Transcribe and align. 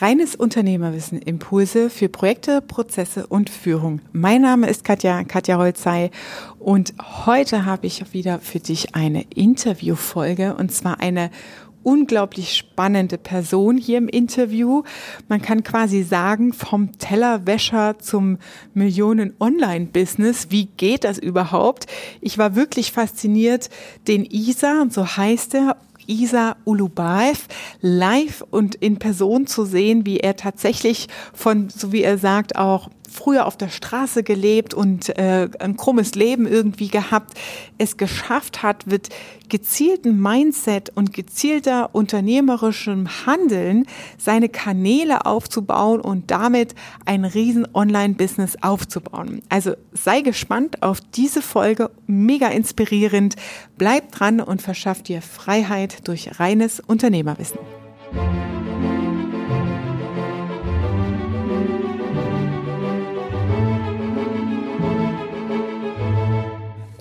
Reines 0.00 0.36
Unternehmerwissen, 0.36 1.20
Impulse 1.20 1.90
für 1.90 2.08
Projekte, 2.08 2.60
Prozesse 2.60 3.26
und 3.26 3.50
Führung. 3.50 4.00
Mein 4.12 4.42
Name 4.42 4.68
ist 4.68 4.84
Katja, 4.84 5.24
Katja 5.24 5.58
Holzei 5.58 6.12
und 6.60 6.94
heute 7.26 7.64
habe 7.64 7.88
ich 7.88 8.12
wieder 8.12 8.38
für 8.38 8.60
dich 8.60 8.94
eine 8.94 9.22
Interviewfolge 9.34 10.54
und 10.54 10.70
zwar 10.70 11.00
eine 11.00 11.32
unglaublich 11.82 12.54
spannende 12.54 13.18
Person 13.18 13.76
hier 13.76 13.98
im 13.98 14.08
Interview. 14.08 14.84
Man 15.26 15.42
kann 15.42 15.64
quasi 15.64 16.04
sagen, 16.04 16.52
vom 16.52 16.96
Tellerwäscher 16.98 17.98
zum 17.98 18.38
Millionen-Online-Business. 18.74 20.48
Wie 20.50 20.66
geht 20.66 21.02
das 21.02 21.18
überhaupt? 21.18 21.86
Ich 22.20 22.38
war 22.38 22.54
wirklich 22.54 22.92
fasziniert, 22.92 23.68
den 24.06 24.24
Isa, 24.24 24.86
so 24.90 25.06
heißt 25.06 25.54
er, 25.54 25.76
Isa 26.08 26.56
Ulubaev 26.64 27.46
live 27.80 28.42
und 28.50 28.74
in 28.74 28.98
Person 28.98 29.46
zu 29.46 29.64
sehen, 29.64 30.06
wie 30.06 30.18
er 30.18 30.36
tatsächlich 30.36 31.08
von, 31.32 31.68
so 31.68 31.92
wie 31.92 32.02
er 32.02 32.18
sagt, 32.18 32.56
auch 32.56 32.88
früher 33.08 33.46
auf 33.46 33.56
der 33.56 33.68
Straße 33.68 34.22
gelebt 34.22 34.74
und 34.74 35.16
äh, 35.18 35.48
ein 35.58 35.76
krummes 35.76 36.14
Leben 36.14 36.46
irgendwie 36.46 36.88
gehabt, 36.88 37.34
es 37.78 37.96
geschafft 37.96 38.62
hat, 38.62 38.86
mit 38.86 39.08
gezielten 39.48 40.20
Mindset 40.20 40.90
und 40.94 41.12
gezielter 41.12 41.94
unternehmerischem 41.94 43.08
Handeln 43.26 43.86
seine 44.18 44.48
Kanäle 44.48 45.26
aufzubauen 45.26 46.00
und 46.00 46.30
damit 46.30 46.74
ein 47.04 47.24
riesen 47.24 47.66
Online-Business 47.74 48.56
aufzubauen. 48.60 49.42
Also 49.48 49.74
sei 49.92 50.20
gespannt 50.20 50.82
auf 50.82 51.00
diese 51.00 51.42
Folge, 51.42 51.90
mega 52.06 52.48
inspirierend. 52.48 53.36
Bleib 53.76 54.12
dran 54.12 54.40
und 54.40 54.62
verschaff 54.62 55.02
dir 55.02 55.22
Freiheit 55.22 56.06
durch 56.06 56.38
reines 56.38 56.80
Unternehmerwissen. 56.80 57.58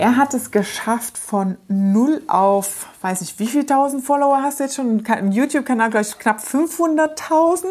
Er 0.08 0.16
hat 0.16 0.33
es 0.33 0.52
geschafft 0.52 1.17
von 1.17 1.58
null 1.67 2.22
auf, 2.27 2.88
weiß 3.02 3.19
ich, 3.19 3.39
wie 3.39 3.47
viel 3.47 3.66
tausend 3.66 4.05
Follower 4.05 4.41
hast 4.41 4.61
du 4.61 4.64
jetzt 4.64 4.77
schon? 4.77 5.03
Ein 5.05 5.33
YouTube-Kanal, 5.33 5.89
glaube 5.89 6.05
ich, 6.08 6.17
knapp 6.17 6.39
500.000. 6.39 7.66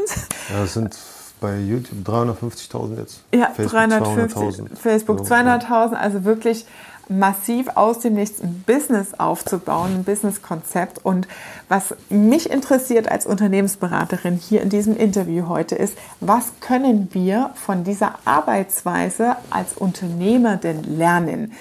Ja, 0.50 0.60
das 0.60 0.74
sind 0.74 0.98
bei 1.40 1.56
YouTube 1.56 2.06
350.000 2.06 2.98
jetzt. 2.98 3.22
Ja, 3.34 3.46
Facebook 3.46 3.70
350, 3.70 4.78
Facebook 4.78 5.20
200.000, 5.20 5.94
also 5.94 6.24
wirklich 6.24 6.66
massiv 7.08 7.68
aus 7.74 8.00
dem 8.00 8.12
Nichts 8.12 8.42
ein 8.42 8.64
Business 8.66 9.14
aufzubauen, 9.14 9.94
ein 9.94 10.04
Businesskonzept. 10.04 11.06
Und 11.06 11.26
was 11.70 11.94
mich 12.10 12.50
interessiert 12.50 13.10
als 13.10 13.24
Unternehmensberaterin 13.24 14.34
hier 14.34 14.60
in 14.60 14.68
diesem 14.68 14.94
Interview 14.94 15.48
heute 15.48 15.74
ist, 15.74 15.96
was 16.20 16.52
können 16.60 17.08
wir 17.12 17.52
von 17.54 17.82
dieser 17.82 18.16
Arbeitsweise 18.26 19.36
als 19.48 19.72
Unternehmer 19.72 20.58
denn 20.58 20.84
lernen? 20.84 21.54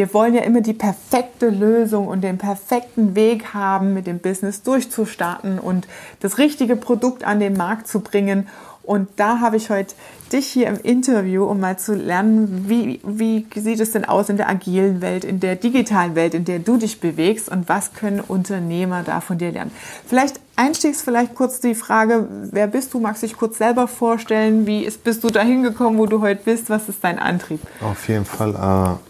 Wir 0.00 0.14
wollen 0.14 0.32
ja 0.32 0.40
immer 0.40 0.62
die 0.62 0.72
perfekte 0.72 1.50
Lösung 1.50 2.08
und 2.08 2.22
den 2.22 2.38
perfekten 2.38 3.14
Weg 3.14 3.52
haben, 3.52 3.92
mit 3.92 4.06
dem 4.06 4.18
Business 4.18 4.62
durchzustarten 4.62 5.58
und 5.58 5.86
das 6.20 6.38
richtige 6.38 6.74
Produkt 6.74 7.22
an 7.22 7.38
den 7.38 7.52
Markt 7.52 7.86
zu 7.86 8.00
bringen. 8.00 8.48
Und 8.82 9.10
da 9.16 9.40
habe 9.40 9.58
ich 9.58 9.68
heute 9.68 9.94
dich 10.32 10.46
hier 10.46 10.68
im 10.68 10.80
Interview, 10.80 11.44
um 11.44 11.60
mal 11.60 11.78
zu 11.78 11.94
lernen, 11.94 12.64
wie, 12.66 13.02
wie 13.04 13.46
sieht 13.54 13.78
es 13.78 13.92
denn 13.92 14.06
aus 14.06 14.30
in 14.30 14.38
der 14.38 14.48
agilen 14.48 15.02
Welt, 15.02 15.22
in 15.22 15.38
der 15.38 15.54
digitalen 15.54 16.14
Welt, 16.14 16.32
in 16.32 16.46
der 16.46 16.60
du 16.60 16.78
dich 16.78 16.98
bewegst 16.98 17.50
und 17.50 17.68
was 17.68 17.92
können 17.92 18.20
Unternehmer 18.20 19.02
da 19.02 19.20
von 19.20 19.36
dir 19.36 19.52
lernen. 19.52 19.70
Vielleicht 20.06 20.40
einstiegs 20.56 21.02
vielleicht 21.02 21.34
kurz 21.34 21.60
die 21.60 21.74
Frage, 21.74 22.26
wer 22.52 22.68
bist 22.68 22.94
du? 22.94 23.00
Magst 23.00 23.22
du 23.22 23.26
dich 23.26 23.36
kurz 23.36 23.58
selber 23.58 23.86
vorstellen? 23.86 24.66
Wie 24.66 24.82
ist, 24.82 25.04
bist 25.04 25.22
du 25.24 25.28
da 25.28 25.42
hingekommen, 25.42 25.98
wo 25.98 26.06
du 26.06 26.22
heute 26.22 26.40
bist? 26.42 26.70
Was 26.70 26.88
ist 26.88 27.04
dein 27.04 27.18
Antrieb? 27.18 27.60
Auf 27.82 28.08
jeden 28.08 28.24
Fall. 28.24 28.54
Äh 28.96 29.09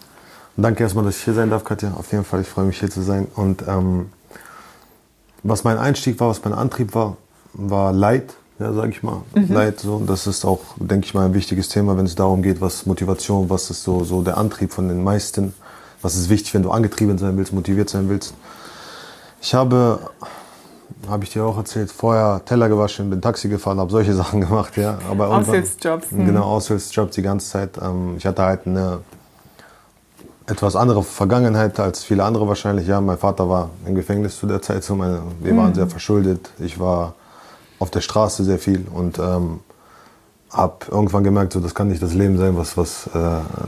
Danke 0.60 0.82
erstmal, 0.82 1.04
dass 1.04 1.16
ich 1.16 1.24
hier 1.24 1.34
sein 1.34 1.48
darf, 1.48 1.64
Katja. 1.64 1.92
Auf 1.96 2.12
jeden 2.12 2.24
Fall, 2.24 2.42
ich 2.42 2.48
freue 2.48 2.66
mich 2.66 2.78
hier 2.78 2.90
zu 2.90 3.00
sein. 3.00 3.26
Und 3.34 3.64
ähm, 3.66 4.10
was 5.42 5.64
mein 5.64 5.78
Einstieg 5.78 6.20
war, 6.20 6.28
was 6.28 6.44
mein 6.44 6.52
Antrieb 6.52 6.94
war, 6.94 7.16
war 7.54 7.92
Leid, 7.92 8.34
ja, 8.58 8.72
sage 8.74 8.90
ich 8.90 9.02
mal. 9.02 9.22
Mhm. 9.34 9.52
Leid, 9.52 9.80
so. 9.80 10.02
Das 10.06 10.26
ist 10.26 10.44
auch, 10.44 10.60
denke 10.76 11.06
ich 11.06 11.14
mal, 11.14 11.24
ein 11.24 11.34
wichtiges 11.34 11.68
Thema, 11.68 11.96
wenn 11.96 12.04
es 12.04 12.14
darum 12.14 12.42
geht, 12.42 12.60
was 12.60 12.84
Motivation, 12.84 13.48
was 13.48 13.70
ist 13.70 13.84
so, 13.84 14.04
so 14.04 14.22
der 14.22 14.36
Antrieb 14.36 14.72
von 14.72 14.88
den 14.88 15.02
meisten. 15.02 15.54
Was 16.02 16.14
ist 16.16 16.28
wichtig, 16.28 16.52
wenn 16.54 16.62
du 16.62 16.70
angetrieben 16.70 17.16
sein 17.16 17.36
willst, 17.38 17.52
motiviert 17.52 17.88
sein 17.88 18.08
willst. 18.08 18.34
Ich 19.40 19.54
habe, 19.54 19.98
habe 21.08 21.24
ich 21.24 21.30
dir 21.32 21.44
auch 21.44 21.56
erzählt, 21.56 21.90
vorher 21.90 22.42
Teller 22.44 22.68
gewaschen, 22.68 23.08
bin 23.08 23.22
Taxi 23.22 23.48
gefahren, 23.48 23.78
habe 23.78 23.90
solche 23.90 24.14
Sachen 24.20 24.42
gemacht, 24.42 24.76
ja. 24.76 24.98
Aber 25.10 25.28
Aushilfsjobs. 25.28 26.08
Genau, 26.10 26.42
Aushilfsjobs 26.42 27.14
die 27.14 27.22
ganze 27.22 27.48
Zeit. 27.48 27.78
Ähm, 27.80 28.16
ich 28.18 28.26
hatte 28.26 28.42
halt 28.42 28.66
eine 28.66 29.00
etwas 30.50 30.74
andere 30.74 31.02
Vergangenheit 31.02 31.78
als 31.78 32.02
viele 32.02 32.24
andere 32.24 32.48
wahrscheinlich. 32.48 32.86
Ja, 32.86 33.00
mein 33.00 33.18
Vater 33.18 33.48
war 33.48 33.70
im 33.86 33.94
Gefängnis 33.94 34.38
zu 34.38 34.46
der 34.46 34.60
Zeit. 34.60 34.82
So 34.82 34.96
meine, 34.96 35.22
wir 35.40 35.56
waren 35.56 35.70
mhm. 35.70 35.74
sehr 35.74 35.86
verschuldet. 35.86 36.50
Ich 36.58 36.80
war 36.80 37.14
auf 37.78 37.90
der 37.90 38.00
Straße 38.00 38.44
sehr 38.44 38.58
viel 38.58 38.86
und 38.92 39.18
ähm, 39.18 39.60
habe 40.50 40.74
irgendwann 40.90 41.22
gemerkt, 41.22 41.52
so, 41.52 41.60
das 41.60 41.74
kann 41.74 41.88
nicht 41.88 42.02
das 42.02 42.14
Leben 42.14 42.36
sein, 42.36 42.56
was, 42.56 42.76
was, 42.76 43.06
äh, 43.14 43.20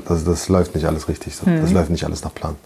das, 0.09 0.25
das 0.25 0.49
läuft 0.49 0.75
nicht 0.75 0.87
alles 0.87 1.09
richtig. 1.09 1.37
So. 1.37 1.49
Mhm. 1.49 1.63
Das 1.63 1.71
läuft 1.71 1.91
nicht 1.91 2.05
alles 2.05 2.25
nach 2.25 2.35
Plan. 2.35 2.57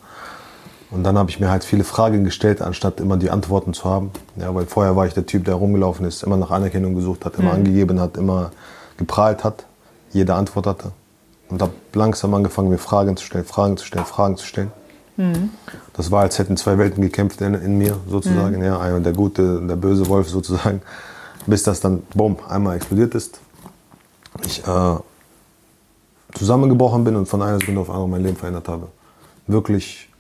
Und 0.91 1.05
dann 1.05 1.19
habe 1.19 1.29
ich 1.31 1.39
mir 1.39 1.51
halt 1.51 1.65
viele 1.65 1.85
Fragen 1.85 2.25
gestellt, 2.25 2.63
anstatt 2.63 3.01
immer 3.01 3.19
die 3.19 3.31
Antworten 3.31 3.75
zu 3.75 3.85
haben. 3.85 4.11
Ja, 4.37 4.55
weil 4.55 4.67
vorher 4.67 4.97
war 4.97 5.07
ich 5.07 5.15
der 5.15 5.27
Typ, 5.27 5.45
der 5.45 5.55
rumgelaufen 5.55 6.07
ist, 6.07 6.23
immer 6.23 6.39
nach 6.39 6.51
Anerkennung 6.51 6.95
gesucht 6.95 7.25
hat, 7.25 7.35
immer 7.35 7.51
mhm. 7.51 7.57
angegeben 7.57 8.01
hat, 8.01 8.17
immer 8.17 8.51
geprahlt 8.97 9.45
hat, 9.45 9.67
jede 10.13 10.35
Antwort 10.35 10.67
hatte 10.67 10.93
und 11.49 11.63
habe 11.63 11.73
langsam 11.95 12.35
angefangen, 12.35 12.69
mir 12.69 12.79
Fragen 12.79 13.17
zu 13.17 13.25
stellen, 13.25 13.45
Fragen 13.45 13.77
zu 13.77 13.85
stellen, 13.87 14.05
Fragen 14.05 14.37
zu 14.37 14.47
stellen. 14.47 14.73
Mhm. 15.17 15.51
Das 15.95 16.11
war, 16.11 16.23
als 16.23 16.39
hätten 16.39 16.57
zwei 16.57 16.79
Welten 16.79 17.03
gekämpft 17.03 17.41
in, 17.41 17.55
in 17.55 17.79
mir 17.79 17.97
sozusagen. 18.09 18.57
Mhm. 18.57 18.65
Ja, 18.65 18.81
einmal 18.81 19.03
der 19.03 19.13
gute, 19.13 19.61
der 19.67 19.77
böse 19.77 20.07
Wolf 20.09 20.29
sozusagen, 20.29 20.83
bis 21.47 21.63
das 21.63 21.81
dann, 21.81 22.03
bumm, 22.15 22.37
einmal 22.49 22.77
explodiert 22.77 23.15
ist. 23.15 23.41
Ich 24.45 24.67
äh, 24.67 24.97
zusammengebrochen 26.35 27.05
bin 27.05 27.17
und 27.17 27.27
von 27.27 27.43
einer 27.43 27.59
Sekunde 27.59 27.81
auf 27.81 27.91
andere 27.91 28.09
mein 28.09 28.23
Leben 28.23 28.37
verändert 28.37 28.69
habe. 28.69 28.89
Wirklich 29.47 30.11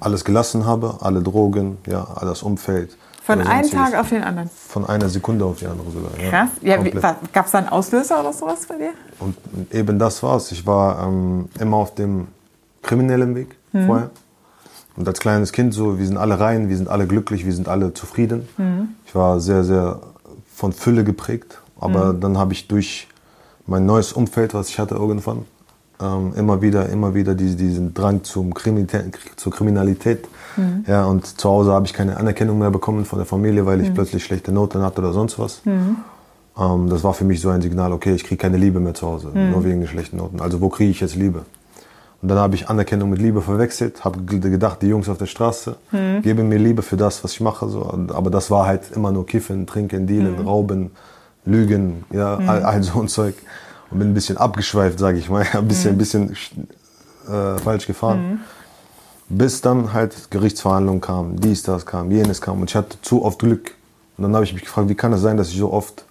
alles 0.00 0.24
gelassen 0.24 0.64
habe, 0.64 0.98
alle 1.00 1.22
Drogen, 1.22 1.78
ja, 1.86 2.04
alles 2.14 2.42
Umfeld, 2.42 2.96
von 3.28 3.46
einem 3.46 3.70
Tag 3.70 3.94
auf 3.94 4.08
den 4.08 4.24
anderen? 4.24 4.48
Von 4.48 4.86
einer 4.86 5.08
Sekunde 5.10 5.44
auf 5.44 5.58
die 5.58 5.66
andere 5.66 5.90
sogar. 5.90 6.10
Krass. 6.12 6.48
Ja, 6.62 6.82
ja 6.82 7.16
Gab 7.32 7.44
es 7.44 7.52
da 7.52 7.58
einen 7.58 7.68
Auslöser 7.68 8.20
oder 8.20 8.32
sowas 8.32 8.66
bei 8.66 8.76
dir? 8.76 8.92
Und 9.18 9.36
eben 9.70 9.98
das 9.98 10.22
war's. 10.22 10.50
Ich 10.50 10.66
war 10.66 11.06
ähm, 11.06 11.50
immer 11.60 11.76
auf 11.76 11.94
dem 11.94 12.28
kriminellen 12.82 13.34
Weg 13.34 13.54
mhm. 13.72 13.86
vorher. 13.86 14.10
Und 14.96 15.06
als 15.06 15.20
kleines 15.20 15.52
Kind 15.52 15.74
so, 15.74 15.98
wir 15.98 16.06
sind 16.06 16.16
alle 16.16 16.40
rein, 16.40 16.70
wir 16.70 16.76
sind 16.76 16.88
alle 16.88 17.06
glücklich, 17.06 17.44
wir 17.44 17.52
sind 17.52 17.68
alle 17.68 17.92
zufrieden. 17.92 18.48
Mhm. 18.56 18.88
Ich 19.04 19.14
war 19.14 19.40
sehr, 19.40 19.62
sehr 19.62 20.00
von 20.54 20.72
Fülle 20.72 21.04
geprägt. 21.04 21.60
Aber 21.78 22.14
mhm. 22.14 22.20
dann 22.20 22.38
habe 22.38 22.54
ich 22.54 22.66
durch 22.66 23.08
mein 23.66 23.84
neues 23.84 24.14
Umfeld, 24.14 24.54
was 24.54 24.70
ich 24.70 24.78
hatte 24.78 24.94
irgendwann, 24.94 25.44
ähm, 26.00 26.32
immer 26.36 26.62
wieder, 26.62 26.88
immer 26.88 27.14
wieder 27.14 27.34
diesen, 27.34 27.58
diesen 27.58 27.94
Drang 27.94 28.24
zum 28.24 28.54
Kriminalität, 28.54 29.18
zur 29.36 29.52
Kriminalität 29.52 30.28
Mhm. 30.58 30.84
Ja, 30.86 31.06
und 31.06 31.40
zu 31.40 31.48
Hause 31.48 31.72
habe 31.72 31.86
ich 31.86 31.92
keine 31.92 32.16
Anerkennung 32.16 32.58
mehr 32.58 32.70
bekommen 32.70 33.04
von 33.04 33.18
der 33.18 33.26
Familie, 33.26 33.64
weil 33.64 33.80
ich 33.80 33.90
mhm. 33.90 33.94
plötzlich 33.94 34.24
schlechte 34.24 34.52
Noten 34.52 34.82
hatte 34.82 35.00
oder 35.00 35.12
sonst 35.12 35.38
was. 35.38 35.64
Mhm. 35.64 35.96
Ähm, 36.58 36.90
das 36.90 37.04
war 37.04 37.14
für 37.14 37.24
mich 37.24 37.40
so 37.40 37.48
ein 37.48 37.62
Signal, 37.62 37.92
okay, 37.92 38.14
ich 38.14 38.24
kriege 38.24 38.36
keine 38.36 38.56
Liebe 38.56 38.80
mehr 38.80 38.94
zu 38.94 39.06
Hause, 39.06 39.28
mhm. 39.32 39.52
nur 39.52 39.64
wegen 39.64 39.80
den 39.80 39.88
schlechten 39.88 40.16
Noten. 40.16 40.40
Also 40.40 40.60
wo 40.60 40.68
kriege 40.68 40.90
ich 40.90 41.00
jetzt 41.00 41.14
Liebe? 41.14 41.42
Und 42.20 42.28
dann 42.28 42.38
habe 42.38 42.56
ich 42.56 42.68
Anerkennung 42.68 43.10
mit 43.10 43.22
Liebe 43.22 43.40
verwechselt, 43.40 44.04
habe 44.04 44.20
gedacht, 44.24 44.82
die 44.82 44.88
Jungs 44.88 45.08
auf 45.08 45.18
der 45.18 45.26
Straße 45.26 45.76
mhm. 45.92 46.22
geben 46.22 46.48
mir 46.48 46.58
Liebe 46.58 46.82
für 46.82 46.96
das, 46.96 47.22
was 47.22 47.32
ich 47.32 47.40
mache. 47.40 47.68
So. 47.68 47.96
Aber 48.12 48.30
das 48.30 48.50
war 48.50 48.66
halt 48.66 48.90
immer 48.94 49.12
nur 49.12 49.24
Kiffen, 49.24 49.66
Trinken, 49.66 50.08
Dealen, 50.08 50.40
mhm. 50.40 50.48
Rauben, 50.48 50.90
Lügen, 51.44 52.04
ja, 52.10 52.36
all, 52.36 52.64
all, 52.64 52.82
so 52.82 53.00
ein 53.00 53.08
Zeug. 53.08 53.34
Und 53.90 53.98
bin 53.98 54.10
ein 54.10 54.14
bisschen 54.14 54.36
abgeschweift, 54.36 54.98
sage 54.98 55.18
ich 55.18 55.30
mal, 55.30 55.46
ein 55.52 55.68
bisschen, 55.68 55.94
ein 55.94 55.98
bisschen 55.98 56.30
äh, 57.26 57.58
falsch 57.58 57.86
gefahren. 57.86 58.40
Bis 59.28 59.60
dann 59.60 59.92
halt 59.92 60.30
Gerichtsverhandlungen 60.30 61.00
kamen, 61.00 61.36
dies, 61.36 61.62
das 61.62 61.84
kam, 61.84 62.10
jenes 62.10 62.40
kam. 62.40 62.60
Und 62.60 62.70
ich 62.70 62.76
hatte 62.76 63.00
zu 63.02 63.24
oft 63.24 63.38
Glück. 63.38 63.74
Und 64.16 64.24
dann 64.24 64.34
habe 64.34 64.44
ich 64.44 64.52
mich 64.52 64.62
gefragt, 64.62 64.88
wie 64.88 64.94
kann 64.94 65.12
es 65.12 65.20
sein, 65.20 65.36
dass 65.36 65.50
ich 65.50 65.58
so 65.58 65.72
oft, 65.72 66.04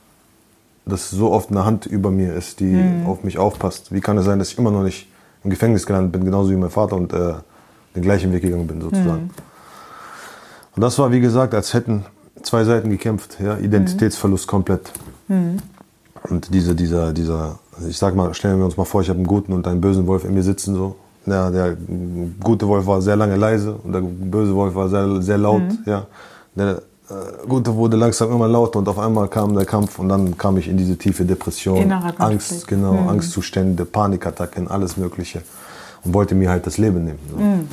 dass 0.85 1.09
so 1.09 1.31
oft 1.31 1.49
eine 1.51 1.65
Hand 1.65 1.85
über 1.85 2.11
mir 2.11 2.33
ist, 2.33 2.59
die 2.59 2.65
mhm. 2.65 3.05
auf 3.05 3.23
mich 3.23 3.37
aufpasst? 3.37 3.91
Wie 3.91 4.01
kann 4.01 4.17
es 4.17 4.25
sein, 4.25 4.39
dass 4.39 4.51
ich 4.51 4.57
immer 4.57 4.71
noch 4.71 4.83
nicht 4.83 5.07
im 5.43 5.49
Gefängnis 5.49 5.85
gelandet 5.85 6.11
bin, 6.11 6.25
genauso 6.25 6.51
wie 6.51 6.55
mein 6.55 6.69
Vater 6.69 6.95
und 6.95 7.11
äh, 7.11 7.33
den 7.95 8.03
gleichen 8.03 8.31
Weg 8.31 8.43
gegangen 8.43 8.67
bin, 8.67 8.81
sozusagen. 8.81 9.23
Mhm. 9.23 9.29
Und 10.75 10.81
das 10.81 10.97
war, 10.99 11.11
wie 11.11 11.19
gesagt, 11.19 11.53
als 11.53 11.73
hätten 11.73 12.05
zwei 12.43 12.63
Seiten 12.63 12.89
gekämpft. 12.89 13.39
Ja? 13.39 13.57
Identitätsverlust 13.57 14.45
mhm. 14.45 14.49
komplett. 14.49 14.91
Und 16.29 16.53
diese, 16.53 16.75
dieser, 16.75 17.13
dieser, 17.13 17.59
ich 17.87 17.97
sag 17.97 18.15
mal, 18.15 18.33
stellen 18.33 18.57
wir 18.59 18.65
uns 18.65 18.77
mal 18.77 18.85
vor, 18.85 19.01
ich 19.01 19.09
habe 19.09 19.17
einen 19.17 19.27
guten 19.27 19.53
und 19.53 19.67
einen 19.67 19.81
bösen 19.81 20.05
Wolf 20.07 20.23
in 20.25 20.33
mir 20.33 20.43
sitzen 20.43 20.75
so. 20.75 20.95
Ja, 21.25 21.49
der 21.51 21.75
gute 22.41 22.67
Wolf 22.67 22.85
war 22.87 23.01
sehr 23.01 23.15
lange 23.17 23.35
leise 23.35 23.73
und 23.83 23.91
der 23.93 23.99
böse 24.01 24.55
Wolf 24.55 24.75
war 24.75 24.87
sehr, 24.89 25.21
sehr 25.21 25.37
laut. 25.37 25.61
Mhm. 25.61 25.77
Ja. 25.85 26.05
Der 26.55 26.77
äh, 27.09 27.47
Gute 27.47 27.75
wurde 27.75 27.97
langsam 27.97 28.31
immer 28.31 28.47
lauter 28.47 28.79
und 28.79 28.87
auf 28.87 28.97
einmal 28.97 29.27
kam 29.27 29.53
der 29.53 29.65
Kampf 29.65 29.99
und 29.99 30.07
dann 30.09 30.37
kam 30.37 30.57
ich 30.57 30.67
in 30.69 30.77
diese 30.77 30.97
tiefe 30.97 31.25
Depression. 31.25 31.91
Angst, 32.17 32.65
genau, 32.67 32.93
Mhm. 32.93 33.09
Angstzustände, 33.09 33.83
Panikattacken, 33.85 34.69
alles 34.69 34.95
Mögliche 34.97 35.41
und 36.05 36.13
wollte 36.13 36.33
mir 36.33 36.49
halt 36.49 36.65
das 36.65 36.77
Leben 36.77 37.03
nehmen. 37.03 37.19
So. 37.29 37.37
Mhm. 37.37 37.67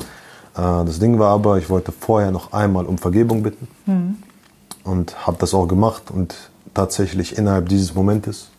Äh, 0.81 0.85
das 0.85 0.99
Ding 0.99 1.17
war 1.17 1.29
aber, 1.31 1.57
ich 1.57 1.69
wollte 1.69 1.93
vorher 1.93 2.31
noch 2.31 2.51
einmal 2.51 2.85
um 2.85 2.97
Vergebung 2.97 3.41
bitten 3.41 3.67
Mhm. 3.85 4.15
und 4.83 5.25
habe 5.25 5.37
das 5.39 5.53
auch 5.53 5.67
gemacht 5.67 6.11
und 6.11 6.35
tatsächlich 6.75 7.37
innerhalb 7.39 7.67
dieses 7.69 7.95
Momentes, 7.95 8.49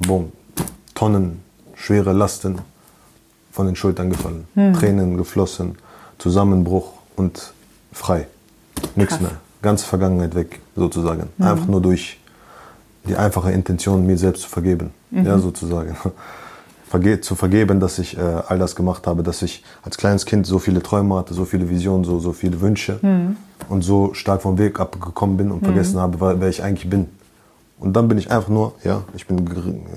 boom, 0.00 0.30
Tonnen 0.94 1.40
schwere 1.74 2.12
Lasten 2.12 2.58
von 3.50 3.64
den 3.66 3.76
Schultern 3.76 4.10
gefallen, 4.10 4.46
Hm. 4.54 4.74
Tränen 4.74 5.16
geflossen, 5.16 5.76
Zusammenbruch 6.18 6.92
und 7.16 7.54
frei. 7.92 8.26
Nichts 8.94 9.14
Krass. 9.14 9.22
Mehr. 9.22 9.30
Ganze 9.62 9.86
Vergangenheit 9.86 10.34
weg, 10.34 10.60
sozusagen. 10.76 11.24
Einfach 11.38 11.66
nur 11.66 11.80
durch 11.82 12.18
die 13.08 13.16
einfache 13.16 13.50
Intention, 13.52 14.06
mir 14.06 14.16
selbst 14.18 14.42
zu 14.42 14.48
vergeben. 14.48 14.90
Mhm. 15.10 15.24
Ja, 15.26 15.38
sozusagen. 15.38 15.96
Verge 16.88 17.20
zu 17.20 17.34
vergeben, 17.36 17.78
dass 17.78 17.98
ich 17.98 18.16
äh, 18.18 18.20
all 18.20 18.58
das 18.58 18.74
gemacht 18.74 19.06
habe, 19.06 19.22
dass 19.22 19.42
ich 19.42 19.62
als 19.82 19.96
kleines 19.96 20.26
Kind 20.26 20.46
so 20.46 20.58
viele 20.58 20.82
Träume 20.82 21.14
hatte, 21.16 21.34
so 21.34 21.44
viele 21.44 21.68
Visionen, 21.70 22.04
so, 22.04 22.18
so 22.18 22.32
viele 22.32 22.60
Wünsche 22.60 22.98
Mhm. 23.02 23.36
und 23.68 23.82
so 23.82 24.12
stark 24.14 24.42
vom 24.42 24.58
Weg 24.58 24.80
abgekommen 24.80 25.36
bin 25.36 25.50
und 25.52 25.62
vergessen 25.64 26.00
habe, 26.00 26.40
wer 26.40 26.48
ich 26.48 26.62
eigentlich 26.62 26.88
bin. 26.90 27.06
Und 27.80 27.94
dann 27.94 28.06
bin 28.08 28.18
ich 28.18 28.30
einfach 28.30 28.48
nur, 28.50 28.72
ja, 28.84 29.02
ich 29.14 29.26
bin 29.26 29.44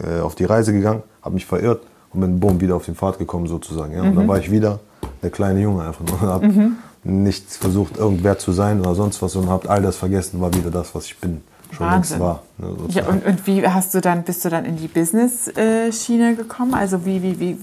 äh, 0.03 0.21
auf 0.21 0.35
die 0.35 0.45
Reise 0.45 0.73
gegangen, 0.73 1.03
habe 1.21 1.35
mich 1.35 1.45
verirrt 1.45 1.81
und 2.13 2.21
bin 2.21 2.39
bumm 2.39 2.59
wieder 2.61 2.75
auf 2.75 2.85
den 2.85 2.95
Pfad 2.95 3.19
gekommen 3.19 3.47
sozusagen. 3.47 3.93
Ja. 3.93 4.01
Und 4.03 4.11
Mhm. 4.11 4.15
dann 4.15 4.27
war 4.27 4.37
ich 4.39 4.49
wieder 4.49 4.79
der 5.21 5.29
kleine 5.29 5.59
Junge 5.61 5.83
einfach 5.85 6.01
nur 6.05 6.13
und 6.21 6.27
habe 6.29 6.71
nicht 7.03 7.51
versucht, 7.51 7.97
irgendwer 7.97 8.37
zu 8.39 8.53
sein 8.53 8.79
oder 8.79 8.95
sonst 8.95 9.21
was 9.21 9.35
und 9.35 9.49
habe 9.49 9.69
all 9.69 9.81
das 9.81 9.97
vergessen, 9.97 10.39
war 10.39 10.53
wieder 10.53 10.71
das, 10.71 10.95
was 10.95 11.05
ich 11.05 11.17
bin, 11.19 11.41
schon 11.71 11.85
Wahnsinn. 11.85 12.19
längst 12.19 12.19
war. 12.19 12.43
Ne, 12.57 12.67
Ja, 12.89 13.05
und, 13.07 13.25
und 13.25 13.45
wie 13.45 13.67
hast 13.67 13.93
du 13.93 13.99
dann, 13.99 14.23
bist 14.23 14.45
du 14.45 14.49
dann 14.49 14.63
in 14.63 14.77
die 14.77 14.87
Business-Schiene 14.87 16.35
gekommen? 16.35 16.73
Also 16.73 17.05
wie, 17.05 17.21
wie, 17.21 17.39
wie 17.39 17.57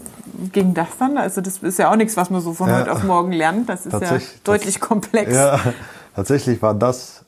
ging 0.53 0.75
das 0.75 0.89
dann? 0.99 1.17
Also 1.17 1.41
das 1.41 1.59
ist 1.59 1.79
ja 1.79 1.91
auch 1.91 1.97
nichts, 1.97 2.17
was 2.19 2.29
man 2.31 2.41
so 2.43 2.53
von 2.53 2.69
Ja. 2.69 2.81
heute 2.81 2.93
auf 2.93 3.03
morgen 3.05 3.33
lernt. 3.33 3.69
Das 3.71 3.87
ist 3.87 3.99
ja 4.01 4.19
deutlich 4.45 4.81
komplex. 4.81 5.33
Ja, 5.35 5.59
tatsächlich 6.15 6.61
war 6.61 6.75
das, 6.75 7.20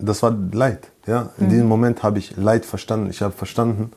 das 0.00 0.22
war 0.22 0.34
Leid. 0.52 0.88
Ja, 1.06 1.30
in 1.38 1.46
Mhm. 1.46 1.50
diesem 1.50 1.66
Moment 1.68 2.02
habe 2.02 2.18
ich 2.18 2.36
Leid 2.36 2.64
verstanden. 2.66 3.10
Ich 3.10 3.22
habe 3.22 3.32
verstanden, 3.32 3.92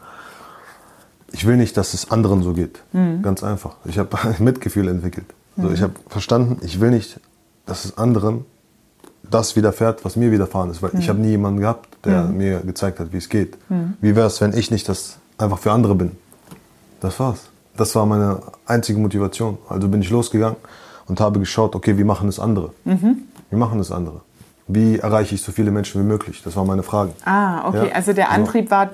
ich 1.31 1.45
will 1.45 1.57
nicht, 1.57 1.75
dass 1.77 1.93
es 1.93 2.11
anderen 2.11 2.43
so 2.43 2.53
geht. 2.53 2.79
Mhm. 2.93 3.21
Ganz 3.21 3.43
einfach. 3.43 3.75
Ich 3.85 3.97
habe 3.97 4.09
Mitgefühl 4.39 4.87
entwickelt. 4.87 5.25
So, 5.57 5.69
ich 5.71 5.81
habe 5.81 5.93
verstanden, 6.09 6.57
ich 6.63 6.79
will 6.79 6.89
nicht, 6.91 7.19
dass 7.65 7.85
es 7.85 7.97
anderen 7.97 8.45
das 9.29 9.55
widerfährt, 9.55 10.03
was 10.05 10.15
mir 10.15 10.31
widerfahren 10.31 10.69
ist. 10.71 10.81
Weil 10.81 10.91
Mhm. 10.93 10.99
ich 10.99 11.09
habe 11.09 11.19
nie 11.19 11.29
jemanden 11.29 11.59
gehabt, 11.59 11.89
der 12.05 12.23
mir 12.23 12.59
gezeigt 12.59 12.99
hat, 12.99 13.13
wie 13.13 13.17
es 13.17 13.29
geht. 13.29 13.57
Wie 14.01 14.15
wäre 14.15 14.27
es, 14.27 14.41
wenn 14.41 14.53
ich 14.55 14.69
nicht 14.71 14.87
das 14.89 15.17
einfach 15.37 15.59
für 15.59 15.71
andere 15.71 15.95
bin? 15.95 16.11
Das 16.99 17.19
war's. 17.19 17.39
Das 17.77 17.95
war 17.95 18.05
meine 18.05 18.39
einzige 18.65 18.99
Motivation. 18.99 19.57
Also 19.69 19.87
bin 19.87 20.01
ich 20.01 20.09
losgegangen 20.09 20.57
und 21.07 21.19
habe 21.19 21.39
geschaut, 21.39 21.75
okay, 21.75 21.97
wie 21.97 22.03
machen 22.03 22.29
es 22.29 22.39
andere? 22.39 22.71
Wie 22.85 23.55
machen 23.55 23.79
es 23.79 23.91
andere? 23.91 24.21
Wie 24.67 24.97
erreiche 24.99 25.35
ich 25.35 25.41
so 25.41 25.51
viele 25.51 25.71
Menschen 25.71 26.01
wie 26.01 26.05
möglich? 26.07 26.41
Das 26.43 26.55
waren 26.55 26.67
meine 26.67 26.83
Fragen. 26.83 27.11
Ah, 27.25 27.67
okay. 27.67 27.87
Ja, 27.89 27.95
Also 27.95 28.13
der 28.13 28.25
genau. 28.25 28.35
Antrieb 28.37 28.71
war 28.71 28.89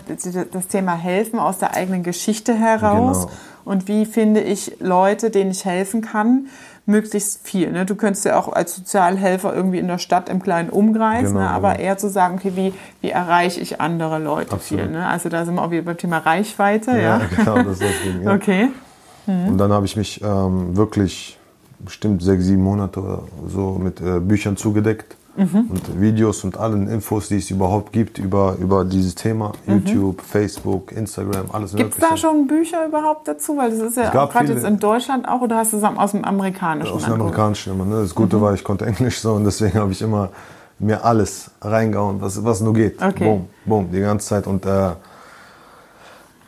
das 0.51 0.67
Thema 0.67 0.95
Helfen 0.95 1.37
aus 1.37 1.59
der 1.59 1.75
eigenen 1.75 2.01
Geschichte 2.03 2.55
heraus. 2.55 3.27
Genau. 3.27 3.31
Und 3.65 3.87
wie 3.87 4.05
finde 4.05 4.41
ich 4.41 4.77
Leute, 4.79 5.29
denen 5.29 5.51
ich 5.51 5.65
helfen 5.65 6.01
kann, 6.01 6.47
möglichst 6.87 7.47
viel. 7.47 7.71
Ne? 7.71 7.85
Du 7.85 7.93
könntest 7.93 8.25
ja 8.25 8.39
auch 8.39 8.51
als 8.51 8.75
Sozialhelfer 8.75 9.53
irgendwie 9.53 9.77
in 9.77 9.87
der 9.87 9.99
Stadt 9.99 10.27
im 10.27 10.41
kleinen 10.41 10.71
Umkreis, 10.71 11.27
Genau, 11.27 11.41
ne? 11.41 11.49
aber 11.49 11.73
genau. 11.73 11.83
eher 11.83 11.97
zu 11.99 12.09
sagen, 12.09 12.39
okay, 12.39 12.53
wie, 12.55 12.73
wie 13.01 13.11
erreiche 13.11 13.59
ich 13.59 13.79
andere 13.79 14.17
Leute 14.17 14.53
Absolut. 14.53 14.85
viel. 14.85 14.91
Ne? 14.91 15.05
Also 15.05 15.29
da 15.29 15.45
sind 15.45 15.53
wir 15.53 15.61
auch 15.61 15.69
wieder 15.69 15.83
beim 15.83 15.97
Thema 15.97 16.17
Reichweite. 16.17 16.91
Ja, 16.93 16.97
Ja, 16.97 17.21
genau, 17.35 17.57
das 17.61 17.73
ist 17.79 17.83
das 17.83 18.01
Ding. 18.03 18.23
Ja. 18.23 18.33
Okay. 18.33 18.69
Und 19.27 19.59
dann 19.59 19.71
habe 19.71 19.85
ich 19.85 19.95
mich 19.95 20.19
ähm, 20.23 20.75
wirklich 20.75 21.37
bestimmt 21.77 22.23
sechs, 22.23 22.45
sieben 22.45 22.63
Monate 22.63 22.99
oder 22.99 23.23
so 23.47 23.73
mit 23.79 24.01
äh, 24.01 24.19
Büchern 24.19 24.57
zugedeckt 24.57 25.15
Mhm. 25.37 25.67
und 25.69 26.01
Videos 26.01 26.43
und 26.43 26.57
allen 26.57 26.87
Infos, 26.89 27.29
die 27.29 27.37
es 27.37 27.49
überhaupt 27.49 27.93
gibt 27.93 28.17
über, 28.17 28.55
über 28.59 28.83
dieses 28.83 29.15
Thema. 29.15 29.53
YouTube, 29.65 30.21
Facebook, 30.21 30.91
Instagram, 30.91 31.45
alles 31.51 31.73
Mhm. 31.73 31.77
Gibt 31.77 31.91
es 31.93 31.97
Mögliche. 31.99 32.11
da 32.11 32.17
schon 32.17 32.47
Bücher 32.47 32.85
überhaupt 32.85 33.27
dazu? 33.27 33.55
Weil 33.55 33.69
das 33.71 33.79
ist 33.79 33.97
ja 33.97 34.09
gerade 34.09 34.51
jetzt 34.53 34.65
in 34.65 34.79
Deutschland 34.79 35.27
auch, 35.27 35.41
oder 35.41 35.57
hast 35.57 35.71
du 35.73 35.77
es 35.77 35.83
aus 35.83 36.11
dem 36.11 36.25
amerikanischen 36.25 36.91
Aus 36.93 37.03
dem? 37.05 37.13
Amerikanischen 37.13 37.73
immer. 37.73 37.85
Ne? 37.85 38.01
Das 38.01 38.13
Gute 38.13 38.37
Mhm. 38.37 38.41
war, 38.41 38.53
ich 38.53 38.63
konnte 38.63 38.85
Englisch 38.85 39.19
so 39.19 39.33
und 39.33 39.45
deswegen 39.45 39.79
habe 39.79 39.91
ich 39.91 40.01
immer 40.01 40.29
mir 40.79 41.03
alles 41.05 41.51
reingehauen, 41.61 42.21
was, 42.21 42.43
was 42.43 42.61
nur 42.61 42.73
geht. 42.73 43.01
Okay. 43.01 43.23
Boom, 43.25 43.47
boom, 43.65 43.91
die 43.91 43.99
ganze 43.99 44.27
Zeit 44.27 44.47
und 44.47 44.65
äh, 44.65 44.91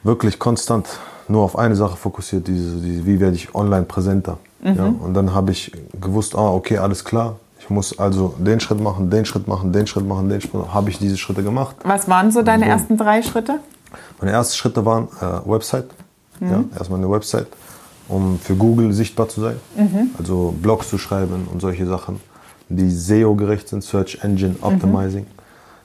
wirklich 0.03 0.39
konstant 0.39 0.87
nur 1.27 1.43
auf 1.43 1.57
eine 1.57 1.75
Sache 1.75 1.95
fokussiert, 1.97 2.47
diese, 2.47 2.77
diese, 2.77 3.05
wie 3.05 3.19
werde 3.19 3.35
ich 3.35 3.53
online 3.55 3.83
präsenter. 3.83 4.37
Mhm. 4.61 4.75
Ja? 4.75 4.85
Und 4.99 5.13
dann 5.13 5.33
habe 5.33 5.51
ich 5.51 5.71
gewusst, 5.99 6.35
ah, 6.35 6.51
okay, 6.51 6.77
alles 6.77 7.03
klar, 7.05 7.35
ich 7.61 7.69
muss 7.69 7.97
also 7.99 8.33
den 8.39 8.59
Schritt 8.59 8.81
machen, 8.81 9.09
den 9.11 9.23
Schritt 9.25 9.47
machen, 9.47 9.71
den 9.71 9.85
Schritt 9.85 10.07
machen, 10.07 10.29
den 10.29 10.41
Schritt 10.41 10.53
machen. 10.55 10.73
Habe 10.73 10.89
ich 10.89 10.97
diese 10.97 11.15
Schritte 11.17 11.43
gemacht. 11.43 11.75
Was 11.83 12.09
waren 12.09 12.31
so 12.31 12.41
deine 12.41 12.65
Boom. 12.65 12.71
ersten 12.73 12.97
drei 12.97 13.21
Schritte? 13.21 13.59
Meine 14.19 14.31
ersten 14.33 14.55
Schritte 14.55 14.83
waren 14.85 15.07
äh, 15.21 15.49
Website. 15.49 15.85
Mhm. 16.39 16.49
Ja, 16.49 16.63
erstmal 16.77 16.99
eine 16.99 17.09
Website, 17.11 17.47
um 18.07 18.39
für 18.39 18.55
Google 18.55 18.91
sichtbar 18.93 19.29
zu 19.29 19.41
sein. 19.41 19.57
Mhm. 19.77 20.09
Also 20.17 20.55
Blogs 20.59 20.89
zu 20.89 20.97
schreiben 20.97 21.47
und 21.51 21.61
solche 21.61 21.85
Sachen, 21.85 22.19
die 22.69 22.89
SEO-gerecht 22.89 23.69
sind, 23.69 23.83
Search 23.83 24.17
Engine 24.23 24.55
Mhm. 24.59 24.63
Optimizing. 24.63 25.27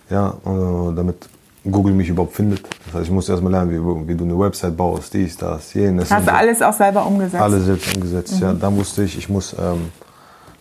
Ja, 0.08 0.30
äh, 0.46 0.94
damit 0.94 1.28
Google 1.70 1.92
mich 1.92 2.08
überhaupt 2.08 2.34
findet. 2.34 2.62
Das 2.86 2.94
heißt, 2.94 3.04
ich 3.06 3.10
muss 3.10 3.28
erstmal 3.28 3.52
lernen, 3.52 3.70
wie, 3.72 4.08
wie 4.08 4.14
du 4.14 4.24
eine 4.24 4.38
Website 4.38 4.76
baust, 4.76 5.12
dies, 5.12 5.36
das, 5.36 5.74
jenes. 5.74 6.10
Hast 6.10 6.26
du 6.26 6.32
alles 6.32 6.62
auch 6.62 6.72
selber 6.72 7.04
umgesetzt? 7.04 7.42
alles 7.42 7.64
selbst 7.64 7.94
umgesetzt. 7.96 8.40
Ja, 8.40 8.52
dann 8.54 8.76
wusste 8.76 9.02
ich, 9.02 9.18
ich 9.18 9.28
muss 9.28 9.54
ähm, 9.58 9.88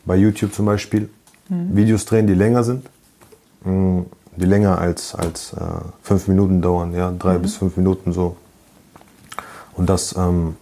bei 0.06 0.16
YouTube 0.16 0.54
zum 0.54 0.66
Beispiel. 0.66 1.10
Videos 1.76 2.06
drehen, 2.06 2.26
die 2.26 2.34
länger 2.34 2.64
sind, 2.64 2.88
mh, 3.64 4.06
die 4.36 4.46
länger 4.46 4.80
als, 4.80 5.14
als 5.14 5.54
äh, 5.54 5.60
fünf 6.02 6.28
Minuten 6.28 6.62
dauern, 6.62 6.94
ja, 6.94 7.12
drei 7.12 7.38
bis 7.38 7.56
fünf 7.56 7.78
Minuten 7.78 8.14
so. 8.14 8.36
Und 9.74 9.90
das 9.90 10.16
ähm, 10.18 10.56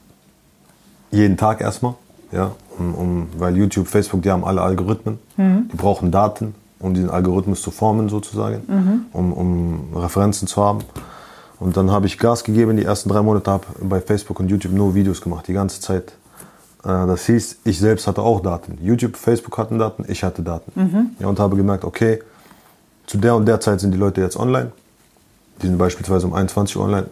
jeden 1.12 1.38
Tag 1.38 1.62
erstmal, 1.62 1.94
ja, 2.32 2.52
um, 2.78 2.96
um, 2.96 3.28
weil 3.38 3.56
YouTube, 3.56 3.88
Facebook, 3.88 4.24
die 4.24 4.32
haben 4.32 4.44
alle 4.44 4.62
Algorithmen, 4.62 5.20
die 5.72 5.78
brauchen 5.78 6.12
Daten, 6.12 6.54
um 6.80 6.94
diesen 6.94 7.10
Algorithmus 7.10 7.62
zu 7.62 7.72
formen 7.72 8.10
sozusagen, 8.10 8.64
um, 9.14 9.32
um 9.32 9.96
Referenzen 9.96 10.48
zu 10.48 10.62
haben. 10.62 10.80
Und 11.60 11.78
dann 11.78 11.92
habe 11.92 12.08
ich 12.08 12.18
Gas 12.18 12.44
gegeben, 12.44 12.76
die 12.76 12.84
ersten 12.84 13.08
drei 13.10 13.22
Monate 13.22 13.50
habe 13.52 13.66
bei 13.82 14.02
Facebook 14.02 14.40
und 14.40 14.50
YouTube 14.50 14.74
nur 14.74 14.96
Videos 14.96 15.22
gemacht, 15.22 15.48
die 15.48 15.54
ganze 15.54 15.80
Zeit. 15.80 16.14
Äh, 16.84 17.08
Das 17.08 17.26
hieß, 17.26 17.58
ich 17.64 17.80
selbst 17.80 18.08
hatte 18.08 18.22
auch 18.22 18.42
Daten. 18.42 18.78
YouTube, 18.82 19.16
Facebook 19.18 19.58
hatten 19.58 19.80
Daten, 19.80 20.06
ich 20.08 20.24
hatte 20.24 20.42
Daten. 20.42 20.72
Ja, 21.20 21.28
und 21.28 21.40
habe 21.40 21.56
gemerkt, 21.56 21.84
okay, 21.86 22.22
zu 23.06 23.18
der 23.18 23.36
und 23.36 23.46
der 23.46 23.60
Zeit 23.60 23.80
sind 23.80 23.92
die 23.92 23.98
Leute 23.98 24.22
jetzt 24.22 24.38
online. 24.38 24.72
Die 25.62 25.68
sind 25.68 25.78
beispielsweise 25.78 26.26
um 26.28 26.34
21 26.34 26.76
Uhr 26.78 26.84
online 26.86 27.08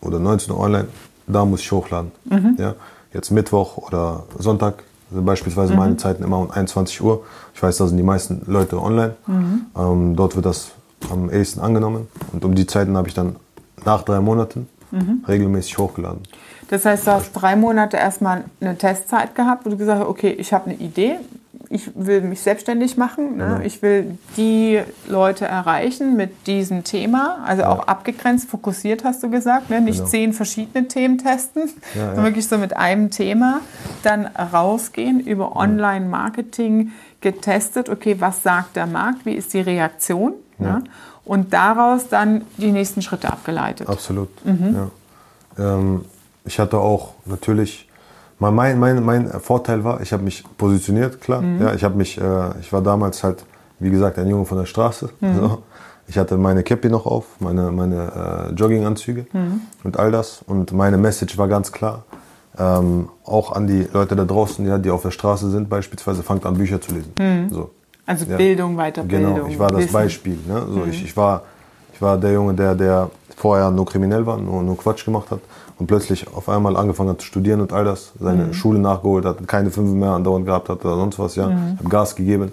oder 0.00 0.18
19 0.18 0.52
Uhr 0.52 0.60
online. 0.60 0.86
Da 1.26 1.44
muss 1.44 1.60
ich 1.60 1.70
hochladen. 1.72 2.12
Ja, 2.58 2.74
jetzt 3.12 3.30
Mittwoch 3.30 3.76
oder 3.78 4.24
Sonntag 4.38 4.82
sind 5.12 5.24
beispielsweise 5.24 5.74
meine 5.74 5.96
Zeiten 5.96 6.22
immer 6.24 6.38
um 6.38 6.50
21 6.50 7.00
Uhr. 7.02 7.24
Ich 7.54 7.62
weiß, 7.62 7.76
da 7.78 7.86
sind 7.86 7.96
die 7.96 8.02
meisten 8.02 8.42
Leute 8.46 8.80
online. 8.80 9.14
Ähm, 9.76 10.16
dort 10.16 10.34
wird 10.36 10.46
das 10.46 10.68
am 11.10 11.30
ehesten 11.30 11.60
angenommen. 11.60 12.08
Und 12.32 12.44
um 12.44 12.54
die 12.54 12.66
Zeiten 12.66 12.96
habe 12.96 13.08
ich 13.08 13.14
dann 13.14 13.36
nach 13.84 14.02
drei 14.02 14.20
Monaten 14.20 14.68
regelmäßig 15.28 15.76
hochgeladen. 15.78 16.20
Das 16.74 16.84
heißt, 16.84 17.06
du 17.06 17.12
hast 17.12 17.32
drei 17.34 17.54
Monate 17.54 17.96
erstmal 17.96 18.42
eine 18.60 18.76
Testzeit 18.76 19.36
gehabt, 19.36 19.64
wo 19.64 19.70
du 19.70 19.76
gesagt 19.76 20.00
hast, 20.00 20.08
okay, 20.08 20.30
ich 20.30 20.52
habe 20.52 20.70
eine 20.70 20.74
Idee, 20.74 21.18
ich 21.70 21.88
will 21.94 22.20
mich 22.22 22.40
selbstständig 22.40 22.96
machen, 22.96 23.36
ne? 23.36 23.44
Genau. 23.54 23.60
ich 23.64 23.80
will 23.80 24.18
die 24.36 24.80
Leute 25.06 25.44
erreichen 25.44 26.16
mit 26.16 26.48
diesem 26.48 26.82
Thema, 26.82 27.38
also 27.46 27.62
auch 27.64 27.86
abgegrenzt, 27.86 28.50
fokussiert 28.50 29.04
hast 29.04 29.22
du 29.22 29.30
gesagt, 29.30 29.70
ne? 29.70 29.80
nicht 29.80 29.98
Genau. 29.98 30.08
zehn 30.08 30.32
verschiedene 30.32 30.88
Themen 30.88 31.18
testen, 31.18 31.62
Ja, 31.94 32.00
sondern 32.06 32.16
ja. 32.16 32.24
wirklich 32.24 32.48
so 32.48 32.58
mit 32.58 32.76
einem 32.76 33.10
Thema 33.12 33.60
dann 34.02 34.26
rausgehen, 34.26 35.20
über 35.20 35.54
Online-Marketing 35.54 36.90
getestet, 37.20 37.88
okay, 37.88 38.16
was 38.18 38.42
sagt 38.42 38.74
der 38.74 38.86
Markt, 38.86 39.24
wie 39.26 39.34
ist 39.34 39.54
die 39.54 39.60
Reaktion 39.60 40.34
Ja. 40.58 40.78
ne? 40.78 40.84
und 41.24 41.52
daraus 41.54 42.08
dann 42.08 42.42
die 42.58 42.72
nächsten 42.72 43.00
Schritte 43.00 43.28
abgeleitet. 43.32 43.88
Absolut. 43.88 44.28
Ja. 44.44 44.90
Ähm, 45.56 46.04
ich 46.44 46.58
hatte 46.58 46.78
auch 46.78 47.14
natürlich, 47.24 47.88
mein, 48.38 48.54
mein, 48.54 48.78
mein, 48.78 49.04
mein 49.04 49.28
Vorteil 49.40 49.84
war, 49.84 50.00
ich 50.00 50.12
habe 50.12 50.22
mich 50.22 50.44
positioniert, 50.56 51.20
klar. 51.20 51.42
Ja, 51.60 51.74
ich 51.74 51.84
habe 51.84 51.96
mich, 51.96 52.20
äh, 52.20 52.60
ich 52.60 52.72
war 52.72 52.82
damals 52.82 53.24
halt, 53.24 53.44
wie 53.78 53.90
gesagt, 53.90 54.18
ein 54.18 54.28
Junge 54.28 54.44
von 54.44 54.58
der 54.58 54.66
Straße. 54.66 55.10
So. 55.20 55.62
Ich 56.06 56.18
hatte 56.18 56.36
meine 56.36 56.62
Cappy 56.62 56.90
noch 56.90 57.06
auf, 57.06 57.24
meine, 57.40 57.72
meine 57.72 58.50
äh, 58.50 58.54
Jogginganzüge 58.54 59.24
und 59.84 59.98
all 59.98 60.12
das. 60.12 60.42
Und 60.46 60.72
meine 60.72 60.98
Message 60.98 61.38
war 61.38 61.48
ganz 61.48 61.72
klar. 61.72 62.04
Ähm, 62.58 63.08
auch 63.24 63.52
an 63.52 63.66
die 63.66 63.88
Leute 63.92 64.14
da 64.14 64.24
draußen, 64.24 64.66
ja, 64.66 64.78
die 64.78 64.90
auf 64.90 65.02
der 65.02 65.10
Straße 65.10 65.50
sind, 65.50 65.68
beispielsweise, 65.70 66.22
fangt 66.22 66.44
an, 66.44 66.54
Bücher 66.54 66.80
zu 66.80 66.92
lesen. 66.94 67.14
So. 67.50 67.70
Also 68.06 68.26
ja. 68.26 68.36
Bildung, 68.36 68.76
Weiterbildung. 68.76 69.34
Genau, 69.34 69.46
ich 69.48 69.58
war 69.58 69.70
das 69.70 69.84
Wissen. 69.84 69.92
Beispiel. 69.92 70.38
Ne? 70.46 70.66
So, 70.68 70.80
mhm. 70.80 70.90
ich, 70.90 71.02
ich, 71.04 71.16
war, 71.16 71.42
ich 71.94 72.02
war 72.02 72.18
der 72.18 72.32
Junge, 72.32 72.52
der, 72.52 72.74
der 72.74 73.10
vorher 73.34 73.70
nur 73.70 73.86
kriminell 73.86 74.26
war, 74.26 74.36
nur, 74.36 74.62
nur 74.62 74.76
Quatsch 74.76 75.04
gemacht 75.06 75.30
hat 75.30 75.40
und 75.78 75.86
plötzlich 75.86 76.26
auf 76.34 76.48
einmal 76.48 76.76
angefangen 76.76 77.10
hat 77.10 77.20
zu 77.20 77.26
studieren 77.26 77.60
und 77.60 77.72
all 77.72 77.84
das, 77.84 78.12
seine 78.20 78.44
mhm. 78.44 78.54
Schule 78.54 78.78
nachgeholt 78.78 79.24
hat, 79.24 79.46
keine 79.48 79.70
fünf 79.70 79.90
mehr 79.90 80.10
andauernd 80.10 80.46
gehabt 80.46 80.68
hat 80.68 80.84
oder 80.84 80.96
sonst 80.96 81.18
was, 81.18 81.36
ja. 81.36 81.48
Mhm. 81.48 81.78
Habe 81.78 81.88
Gas 81.88 82.14
gegeben 82.14 82.52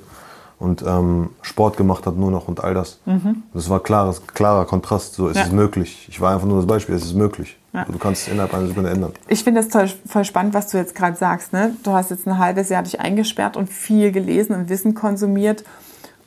und 0.62 0.84
ähm, 0.86 1.32
Sport 1.42 1.75
gemacht 1.75 2.06
hat 2.06 2.16
nur 2.18 2.30
noch 2.30 2.48
und 2.48 2.63
all 2.63 2.74
das. 2.74 3.00
Mhm. 3.06 3.44
Das 3.54 3.70
war 3.70 3.80
klares, 3.80 4.22
klarer 4.28 4.66
Kontrast, 4.66 5.16
so 5.16 5.28
ist 5.28 5.38
ja. 5.38 5.44
es 5.44 5.51
möglich. 5.51 6.08
Ich 6.10 6.22
war 6.22 6.34
einfach 6.34 6.48
nur 6.48 6.58
das 6.58 6.68
Beispiel, 6.68 6.94
es 6.94 7.04
ist 7.04 7.16
möglich. 7.16 7.58
Ja. 7.74 7.86
Du 7.86 7.98
kannst 7.98 8.28
es 8.28 8.34
innerhalb 8.34 8.54
einer 8.54 8.68
Sekunde 8.68 8.90
ändern. 8.90 9.13
Ich 9.28 9.44
finde 9.44 9.62
das 9.62 9.70
toll, 9.70 9.90
voll 10.06 10.25
spannend, 10.25 10.54
was 10.54 10.68
du 10.68 10.78
jetzt 10.78 10.94
gerade 10.94 11.16
sagst. 11.16 11.54
Ne? 11.54 11.75
Du 11.84 11.92
hast 11.92 12.12
jetzt 12.12 12.28
ein 12.28 12.38
halbes 12.38 12.70
Jahr 12.70 12.84
dich 12.84 13.00
eingesperrt 13.00 13.58
und 13.58 13.70
viel 13.70 14.12
gelesen 14.12 14.56
und 14.56 14.70
Wissen 14.70 14.94
konsumiert. 14.94 15.63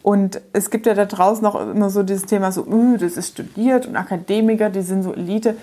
Und 0.03 0.41
es 0.53 0.71
gibt 0.71 0.87
ja 0.87 0.95
da 0.95 1.05
draußen 1.05 1.47
auch 1.47 1.55
immer 1.71 1.89
so 1.91 2.03
dieses 2.03 2.27
Thema, 2.27 2.51
so, 2.51 2.67
uh, 2.67 2.97
das 2.97 3.17
ist 3.17 3.29
studiert 3.29 3.87
und 3.87 3.97
Akademiker, 3.97 4.69
die 4.69 4.83
sind 4.83 5.03
so 5.03 5.15
Elite 5.15 5.57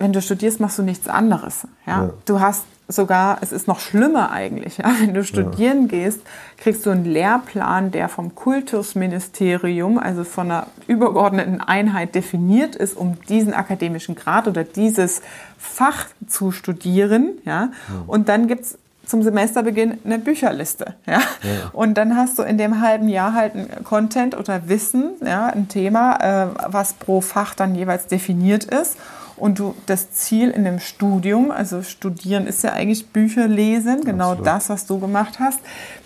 wenn 0.00 0.12
du 0.12 0.22
studierst, 0.22 0.58
machst 0.60 0.78
du 0.78 0.82
nichts 0.82 1.06
anderes. 1.06 1.68
Ja? 1.86 2.04
ja. 2.04 2.10
Du 2.24 2.40
hast 2.40 2.64
sogar, 2.88 3.38
es 3.42 3.52
ist 3.52 3.68
noch 3.68 3.78
schlimmer 3.78 4.32
eigentlich, 4.32 4.78
ja? 4.78 4.92
wenn 4.98 5.14
du 5.14 5.22
studieren 5.22 5.82
ja. 5.82 5.88
gehst, 5.88 6.20
kriegst 6.56 6.86
du 6.86 6.90
einen 6.90 7.04
Lehrplan, 7.04 7.92
der 7.92 8.08
vom 8.08 8.34
Kultusministerium, 8.34 9.98
also 9.98 10.24
von 10.24 10.50
einer 10.50 10.66
übergeordneten 10.88 11.60
Einheit 11.60 12.14
definiert 12.14 12.74
ist, 12.74 12.96
um 12.96 13.18
diesen 13.28 13.52
akademischen 13.54 14.14
Grad 14.14 14.48
oder 14.48 14.64
dieses 14.64 15.20
Fach 15.58 16.06
zu 16.26 16.50
studieren. 16.50 17.38
Ja? 17.44 17.70
Und 18.06 18.28
dann 18.28 18.48
gibt 18.48 18.62
es 18.62 18.78
zum 19.04 19.22
Semesterbeginn 19.22 19.98
eine 20.04 20.18
Bücherliste. 20.18 20.94
Ja? 21.06 21.18
ja? 21.18 21.20
Und 21.72 21.94
dann 21.94 22.16
hast 22.16 22.38
du 22.38 22.42
in 22.42 22.56
dem 22.56 22.80
halben 22.80 23.08
Jahr 23.08 23.34
halt 23.34 23.54
ein 23.54 23.84
Content 23.84 24.36
oder 24.36 24.68
Wissen, 24.68 25.10
ja, 25.22 25.46
ein 25.46 25.68
Thema, 25.68 26.16
äh, 26.16 26.46
was 26.68 26.94
pro 26.94 27.20
Fach 27.20 27.54
dann 27.54 27.74
jeweils 27.74 28.06
definiert 28.06 28.64
ist 28.64 28.96
und 29.40 29.58
du 29.58 29.74
das 29.86 30.12
Ziel 30.12 30.50
in 30.50 30.64
dem 30.64 30.78
Studium, 30.78 31.50
also 31.50 31.82
studieren 31.82 32.46
ist 32.46 32.62
ja 32.62 32.72
eigentlich 32.72 33.08
Bücher 33.08 33.48
lesen, 33.48 34.02
genau 34.04 34.30
Absolut. 34.32 34.46
das, 34.46 34.68
was 34.68 34.86
du 34.86 35.00
gemacht 35.00 35.40
hast, 35.40 35.60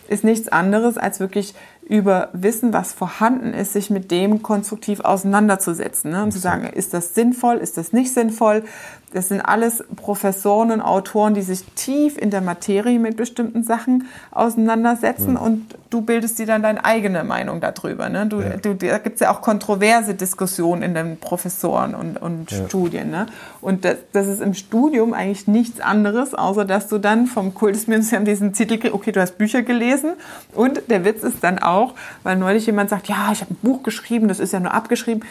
ist 0.08 0.24
nichts 0.24 0.48
anderes 0.48 0.98
als 0.98 1.20
wirklich 1.20 1.54
über 1.86 2.30
Wissen, 2.32 2.72
was 2.72 2.92
vorhanden 2.92 3.52
ist, 3.52 3.74
sich 3.74 3.90
mit 3.90 4.10
dem 4.10 4.42
konstruktiv 4.42 5.00
auseinanderzusetzen. 5.00 6.10
Ne? 6.10 6.22
Und 6.22 6.32
zu 6.32 6.38
sagen, 6.38 6.66
ist 6.66 6.94
das 6.94 7.14
sinnvoll, 7.14 7.56
ist 7.56 7.76
das 7.76 7.92
nicht 7.92 8.12
sinnvoll? 8.12 8.64
Das 9.14 9.28
sind 9.28 9.40
alles 9.40 9.84
Professoren 9.94 10.72
und 10.72 10.80
Autoren, 10.80 11.34
die 11.34 11.42
sich 11.42 11.64
tief 11.76 12.18
in 12.18 12.30
der 12.30 12.40
Materie 12.40 12.98
mit 12.98 13.16
bestimmten 13.16 13.62
Sachen 13.62 14.08
auseinandersetzen 14.32 15.34
ja. 15.34 15.40
und 15.40 15.76
du 15.90 16.00
bildest 16.00 16.40
dir 16.40 16.46
dann 16.46 16.64
deine 16.64 16.84
eigene 16.84 17.22
Meinung 17.22 17.60
darüber. 17.60 18.08
Ne? 18.08 18.26
Du, 18.26 18.40
ja. 18.40 18.56
du, 18.56 18.74
da 18.74 18.98
gibt 18.98 19.14
es 19.14 19.20
ja 19.20 19.32
auch 19.32 19.40
kontroverse 19.40 20.14
Diskussionen 20.14 20.82
in 20.82 20.94
den 20.94 21.16
Professoren 21.18 21.94
und, 21.94 22.16
und 22.20 22.50
ja. 22.50 22.66
Studien. 22.66 23.10
Ne? 23.10 23.26
Und 23.60 23.84
das, 23.84 23.98
das 24.12 24.26
ist 24.26 24.42
im 24.42 24.52
Studium 24.52 25.14
eigentlich 25.14 25.46
nichts 25.46 25.80
anderes, 25.80 26.34
außer 26.34 26.64
dass 26.64 26.88
du 26.88 26.98
dann 26.98 27.28
vom 27.28 27.54
Kultusministerium 27.54 28.24
diesen 28.24 28.52
Titel 28.52 28.78
kriegst, 28.78 28.94
okay, 28.94 29.12
du 29.12 29.20
hast 29.20 29.38
Bücher 29.38 29.62
gelesen 29.62 30.14
und 30.56 30.82
der 30.90 31.04
Witz 31.04 31.22
ist 31.22 31.44
dann 31.44 31.60
auch, 31.60 31.94
weil 32.24 32.34
neulich 32.34 32.66
jemand 32.66 32.90
sagt, 32.90 33.06
ja, 33.06 33.30
ich 33.30 33.42
habe 33.42 33.54
ein 33.54 33.58
Buch 33.62 33.84
geschrieben, 33.84 34.26
das 34.26 34.40
ist 34.40 34.52
ja 34.52 34.58
nur 34.58 34.74
abgeschrieben. 34.74 35.22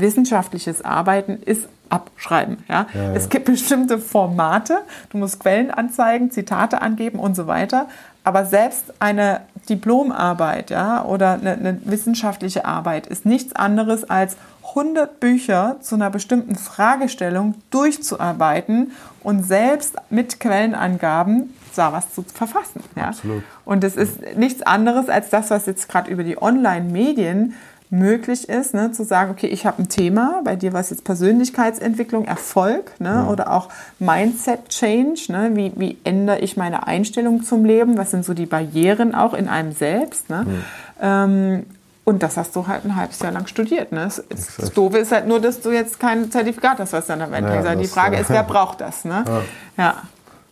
Wissenschaftliches 0.00 0.84
Arbeiten 0.84 1.38
ist 1.44 1.68
abschreiben. 1.88 2.58
Ja? 2.68 2.86
ja. 2.94 3.12
Es 3.14 3.28
gibt 3.28 3.44
bestimmte 3.46 3.98
Formate, 3.98 4.78
du 5.10 5.18
musst 5.18 5.40
Quellen 5.40 5.70
anzeigen, 5.70 6.30
Zitate 6.30 6.82
angeben 6.82 7.18
und 7.18 7.36
so 7.36 7.46
weiter. 7.46 7.86
Aber 8.24 8.44
selbst 8.44 8.92
eine 8.98 9.42
Diplomarbeit 9.68 10.70
ja, 10.70 11.04
oder 11.04 11.34
eine, 11.34 11.52
eine 11.52 11.80
wissenschaftliche 11.84 12.64
Arbeit 12.64 13.06
ist 13.06 13.24
nichts 13.24 13.54
anderes 13.54 14.08
als 14.10 14.36
100 14.70 15.20
Bücher 15.20 15.76
zu 15.80 15.94
einer 15.94 16.10
bestimmten 16.10 16.56
Fragestellung 16.56 17.54
durchzuarbeiten 17.70 18.92
und 19.22 19.44
selbst 19.44 19.94
mit 20.10 20.40
Quellenangaben 20.40 21.54
da 21.76 21.92
was 21.92 22.12
zu 22.14 22.22
verfassen. 22.22 22.82
Ja? 22.96 23.08
Absolut. 23.08 23.42
Und 23.64 23.84
es 23.84 23.96
ist 23.96 24.20
nichts 24.36 24.62
anderes 24.62 25.08
als 25.08 25.30
das, 25.30 25.50
was 25.50 25.66
jetzt 25.66 25.88
gerade 25.88 26.10
über 26.10 26.24
die 26.24 26.40
Online-Medien 26.40 27.54
möglich 27.90 28.48
ist, 28.48 28.74
ne, 28.74 28.92
zu 28.92 29.04
sagen, 29.04 29.30
okay, 29.30 29.46
ich 29.46 29.64
habe 29.64 29.82
ein 29.82 29.88
Thema, 29.88 30.40
bei 30.44 30.56
dir 30.56 30.72
war 30.72 30.80
es 30.80 30.90
jetzt 30.90 31.04
Persönlichkeitsentwicklung, 31.04 32.24
Erfolg 32.24 32.92
ne, 33.00 33.08
ja. 33.08 33.26
oder 33.28 33.52
auch 33.52 33.68
Mindset-Change, 33.98 35.32
ne, 35.32 35.50
wie, 35.54 35.72
wie 35.76 35.98
ändere 36.04 36.40
ich 36.40 36.56
meine 36.56 36.86
Einstellung 36.86 37.44
zum 37.44 37.64
Leben, 37.64 37.96
was 37.96 38.10
sind 38.10 38.24
so 38.24 38.34
die 38.34 38.46
Barrieren 38.46 39.14
auch 39.14 39.34
in 39.34 39.48
einem 39.48 39.72
selbst. 39.72 40.30
Ne? 40.30 40.46
Ja. 41.00 41.24
Ähm, 41.24 41.66
und 42.04 42.22
das 42.22 42.36
hast 42.36 42.54
du 42.54 42.66
halt 42.68 42.84
ein 42.84 42.94
halbes 42.94 43.18
Jahr 43.18 43.32
lang 43.32 43.46
studiert. 43.48 43.90
Ne? 43.90 44.04
Das, 44.04 44.22
das 44.28 44.72
Doofe 44.72 44.98
ist 44.98 45.10
halt 45.10 45.26
nur, 45.26 45.40
dass 45.40 45.60
du 45.60 45.70
jetzt 45.70 45.98
kein 45.98 46.30
Zertifikat 46.30 46.78
hast, 46.78 46.92
was 46.92 47.06
dann 47.06 47.20
am 47.20 47.32
Ende 47.32 47.52
ja, 47.52 47.74
Die 47.74 47.88
Frage 47.88 48.16
ist, 48.16 48.30
wer 48.30 48.44
braucht 48.44 48.80
das? 48.80 49.04
Ne? 49.04 49.24
Ja. 49.76 50.02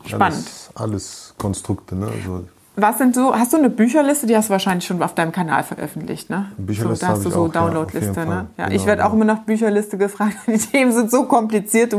Spannend. 0.04 0.44
Ja, 0.44 0.82
alles 0.82 1.34
Konstrukte, 1.38 1.96
ne? 1.96 2.06
Also 2.06 2.44
was 2.76 2.98
sind 2.98 3.14
so, 3.14 3.34
hast 3.34 3.52
du 3.52 3.56
eine 3.56 3.70
Bücherliste, 3.70 4.26
die 4.26 4.36
hast 4.36 4.48
du 4.48 4.52
wahrscheinlich 4.52 4.86
schon 4.86 5.00
auf 5.02 5.14
deinem 5.14 5.32
Kanal 5.32 5.62
veröffentlicht, 5.62 6.28
ne? 6.28 6.46
Bücherliste 6.56 7.06
so, 7.06 7.12
da 7.12 7.12
hast 7.16 7.24
du 7.24 7.30
so 7.30 7.48
Downloadliste, 7.48 8.20
ja, 8.20 8.24
ne? 8.24 8.46
Ja, 8.56 8.64
genau, 8.66 8.76
ich 8.76 8.86
werde 8.86 9.06
auch 9.06 9.12
immer 9.12 9.24
nach 9.24 9.40
Bücherliste 9.40 9.96
gefragt. 9.96 10.36
Die 10.46 10.58
Themen 10.58 10.92
sind 10.92 11.10
so 11.10 11.24
kompliziert, 11.24 11.94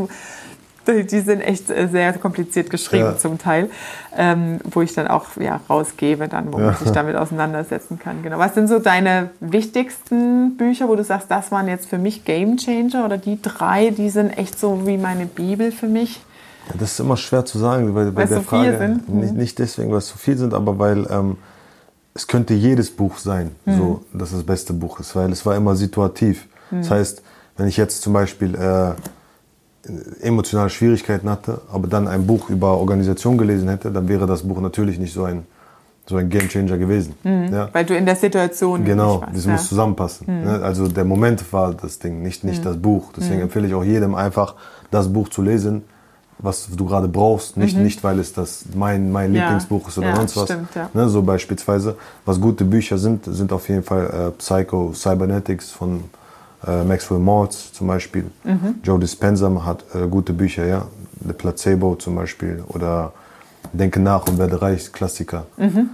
die 0.88 1.20
sind 1.20 1.42
echt 1.42 1.68
sehr 1.68 2.14
kompliziert 2.14 2.70
geschrieben 2.70 3.06
ja. 3.06 3.18
zum 3.18 3.40
Teil, 3.40 3.72
ähm, 4.16 4.60
wo 4.66 4.82
ich 4.82 4.94
dann 4.94 5.08
auch 5.08 5.26
ja, 5.40 5.60
rausgebe, 5.68 6.28
dann, 6.28 6.54
wo 6.54 6.60
ja. 6.60 6.66
man 6.66 6.76
sich 6.76 6.92
damit 6.92 7.16
auseinandersetzen 7.16 7.98
kann. 7.98 8.22
Genau. 8.22 8.38
Was 8.38 8.54
sind 8.54 8.68
so 8.68 8.78
deine 8.78 9.32
wichtigsten 9.40 10.58
Bücher, 10.58 10.88
wo 10.88 10.96
du 10.96 11.04
sagst, 11.04 11.32
das 11.32 11.52
waren 11.52 11.68
jetzt 11.68 11.90
für 11.90 11.98
mich 11.98 12.24
Game 12.26 12.58
Changer 12.58 13.06
oder 13.06 13.18
die 13.18 13.42
drei, 13.42 13.90
die 13.90 14.10
sind 14.10 14.38
echt 14.38 14.60
so 14.60 14.86
wie 14.86 14.98
meine 14.98 15.26
Bibel 15.26 15.72
für 15.72 15.88
mich? 15.88 16.22
Ja, 16.70 16.76
das 16.80 16.94
ist 16.94 17.00
immer 17.00 17.18
schwer 17.18 17.46
zu 17.46 17.60
sagen, 17.60 17.94
weil 17.96 18.12
bei 18.12 18.26
der 18.26 18.38
so 18.38 18.44
Frage 18.44 18.78
sind. 18.78 19.10
Nicht, 19.10 19.32
mhm. 19.34 19.38
nicht, 19.38 19.60
deswegen, 19.60 19.92
weil 19.92 20.00
es 20.00 20.08
zu 20.08 20.18
viel 20.18 20.38
sind, 20.38 20.54
aber 20.54 20.80
weil 20.80 21.08
ähm, 21.10 21.38
es 22.14 22.28
könnte 22.28 22.54
jedes 22.54 22.90
Buch 22.90 23.18
sein, 23.18 23.52
mhm. 23.66 23.78
so, 23.78 24.06
dass 24.14 24.32
das 24.32 24.44
beste 24.44 24.74
Buch 24.74 25.00
ist, 25.00 25.16
weil 25.16 25.32
es 25.32 25.46
war 25.46 25.56
immer 25.56 25.76
situativ. 25.76 26.48
Mhm. 26.72 26.78
Das 26.78 26.92
heißt, 26.92 27.22
wenn 27.58 27.68
ich 27.68 27.78
jetzt 27.78 28.02
zum 28.02 28.14
Beispiel 28.14 28.56
äh, 28.56 28.94
emotionale 30.22 30.70
Schwierigkeiten 30.70 31.30
hatte, 31.30 31.62
aber 31.72 31.88
dann 31.88 32.08
ein 32.08 32.26
Buch 32.26 32.50
über 32.50 32.78
Organisation 32.78 33.38
gelesen 33.38 33.70
hätte, 33.70 33.92
dann 33.92 34.08
wäre 34.08 34.26
das 34.26 34.44
Buch 34.44 34.60
natürlich 34.60 34.98
nicht 34.98 35.14
so 35.14 35.24
ein 35.26 35.46
so 36.08 36.18
ein 36.18 36.30
Gamechanger 36.30 36.78
gewesen. 36.78 37.16
Mhm. 37.24 37.52
Ja. 37.52 37.70
Weil 37.74 37.86
du 37.86 37.96
in 37.98 38.06
der 38.06 38.16
Situation 38.16 38.86
genau, 38.86 39.24
das 39.34 39.46
ja. 39.46 39.54
muss 39.54 39.68
zusammenpassen. 39.68 40.42
Mhm. 40.42 40.48
Also 40.64 40.88
der 40.88 41.04
Moment 41.04 41.52
war 41.52 41.74
das 41.74 42.00
Ding, 42.00 42.22
nicht 42.22 42.44
nicht 42.44 42.60
mhm. 42.60 42.66
das 42.66 42.78
Buch. 42.78 43.12
Deswegen 43.18 43.42
empfehle 43.42 43.68
ich 43.68 43.74
auch 43.74 43.84
jedem 43.84 44.14
einfach 44.14 44.56
das 44.92 45.12
Buch 45.12 45.30
zu 45.30 45.42
lesen, 45.42 45.84
was 46.38 46.68
du 46.76 46.86
gerade 46.86 47.08
brauchst, 47.08 47.58
nicht, 47.58 47.78
mhm. 47.78 47.84
nicht 47.84 48.04
weil 48.04 48.20
es 48.20 48.34
das 48.34 48.66
mein, 48.74 49.12
mein 49.12 49.34
ja. 49.34 49.44
Lieblingsbuch 49.44 49.88
ist 49.88 49.98
oder 49.98 50.10
ja, 50.10 50.16
sonst 50.16 50.36
was. 50.38 50.46
Stimmt, 50.46 50.76
ja. 50.76 50.90
ne, 50.94 51.10
so 51.10 51.22
beispielsweise, 51.22 51.96
was 52.26 52.40
gute 52.40 52.66
Bücher 52.66 52.98
sind, 52.98 53.26
sind 53.26 53.52
auf 53.54 53.70
jeden 53.70 53.84
Fall 53.84 54.06
äh, 54.06 54.32
Psycho 54.32 54.92
Cybernetics 54.94 55.72
von 55.72 56.04
äh, 56.68 56.84
Maxwell 56.84 57.20
Maltz 57.20 57.72
zum 57.72 57.88
Beispiel. 57.88 58.26
Mhm. 58.44 58.76
Joe 58.84 59.00
Dispenza 59.00 59.50
hat 59.66 59.84
äh, 59.94 60.08
gute 60.08 60.34
Bücher, 60.34 60.66
ja. 60.66 60.88
The 61.26 61.34
Placebo 61.34 61.96
zum 61.96 62.16
Beispiel 62.16 62.64
oder 62.68 63.14
Denke 63.74 64.00
nach 64.00 64.28
und 64.28 64.38
werde 64.38 64.62
reich, 64.62 64.92
Klassiker. 64.92 65.46
Mhm. 65.58 65.90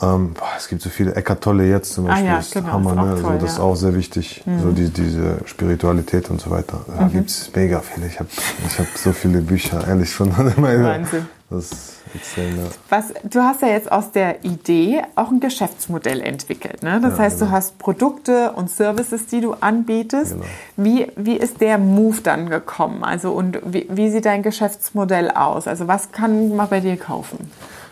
Ähm, 0.00 0.34
boah, 0.34 0.48
es 0.56 0.68
gibt 0.68 0.82
so 0.82 0.90
viele. 0.90 1.14
Eckart 1.14 1.42
Tolle 1.42 1.64
jetzt 1.66 1.92
zum 1.92 2.06
Beispiel. 2.06 2.28
Ah, 2.28 2.40
ja, 2.40 2.42
genau, 2.52 2.72
Hammer, 2.72 2.94
ne? 2.94 3.20
Toll, 3.20 3.32
also, 3.32 3.32
das 3.32 3.42
ja. 3.42 3.46
ist 3.46 3.60
auch 3.60 3.74
sehr 3.74 3.94
wichtig. 3.94 4.42
Mhm. 4.46 4.62
So 4.62 4.72
die, 4.72 4.88
diese 4.90 5.38
Spiritualität 5.44 6.30
und 6.30 6.40
so 6.40 6.50
weiter. 6.50 6.80
Da 6.86 7.04
mhm. 7.04 7.12
gibt 7.12 7.30
es 7.30 7.50
mega 7.54 7.80
viele. 7.80 8.06
Ich 8.06 8.18
habe 8.20 8.28
ich 8.66 8.78
hab 8.78 8.86
so 8.96 9.12
viele 9.12 9.40
Bücher, 9.40 9.86
ehrlich 9.88 10.12
schon. 10.12 10.36
Wahnsinn. 10.36 11.26
Das 11.50 11.72
ist 11.72 11.94
extrem, 12.14 12.58
ja. 12.58 12.64
Was, 12.90 13.06
du 13.24 13.40
hast 13.40 13.62
ja 13.62 13.68
jetzt 13.68 13.90
aus 13.90 14.12
der 14.12 14.44
Idee 14.44 15.02
auch 15.14 15.30
ein 15.30 15.40
Geschäftsmodell 15.40 16.20
entwickelt. 16.20 16.82
Ne? 16.82 17.00
Das 17.00 17.16
ja, 17.16 17.24
heißt, 17.24 17.38
genau. 17.38 17.50
du 17.50 17.56
hast 17.56 17.78
Produkte 17.78 18.52
und 18.52 18.70
Services, 18.70 19.26
die 19.26 19.40
du 19.40 19.54
anbietest. 19.54 20.32
Genau. 20.32 20.44
Wie, 20.76 21.10
wie 21.16 21.36
ist 21.36 21.62
der 21.62 21.78
Move 21.78 22.18
dann 22.22 22.50
gekommen? 22.50 23.02
Also 23.02 23.32
und 23.32 23.60
wie, 23.64 23.86
wie 23.90 24.10
sieht 24.10 24.26
dein 24.26 24.42
Geschäftsmodell 24.42 25.30
aus? 25.30 25.66
Also 25.66 25.88
was 25.88 26.12
kann 26.12 26.54
man 26.54 26.68
bei 26.68 26.80
dir 26.80 26.98
kaufen? 26.98 27.50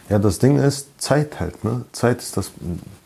Ja, 0.09 0.19
das 0.19 0.39
Ding 0.39 0.57
ist 0.57 1.01
Zeit 1.01 1.41
halt. 1.41 1.65
Ne? 1.65 1.85
Zeit 1.93 2.19
ist 2.19 2.37
das 2.37 2.53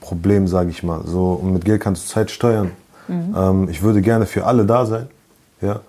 Problem, 0.00 0.48
sage 0.48 0.70
ich 0.70 0.82
mal. 0.82 1.02
So, 1.06 1.32
und 1.32 1.52
mit 1.52 1.64
Geld 1.64 1.80
kannst 1.80 2.04
du 2.04 2.12
Zeit 2.12 2.30
steuern. 2.30 2.72
Mhm. 3.08 3.34
Ähm, 3.36 3.68
ich 3.68 3.82
würde 3.82 4.02
gerne 4.02 4.26
für 4.26 4.46
alle 4.46 4.66
da 4.66 4.86
sein, 4.86 5.08
ja, 5.60 5.80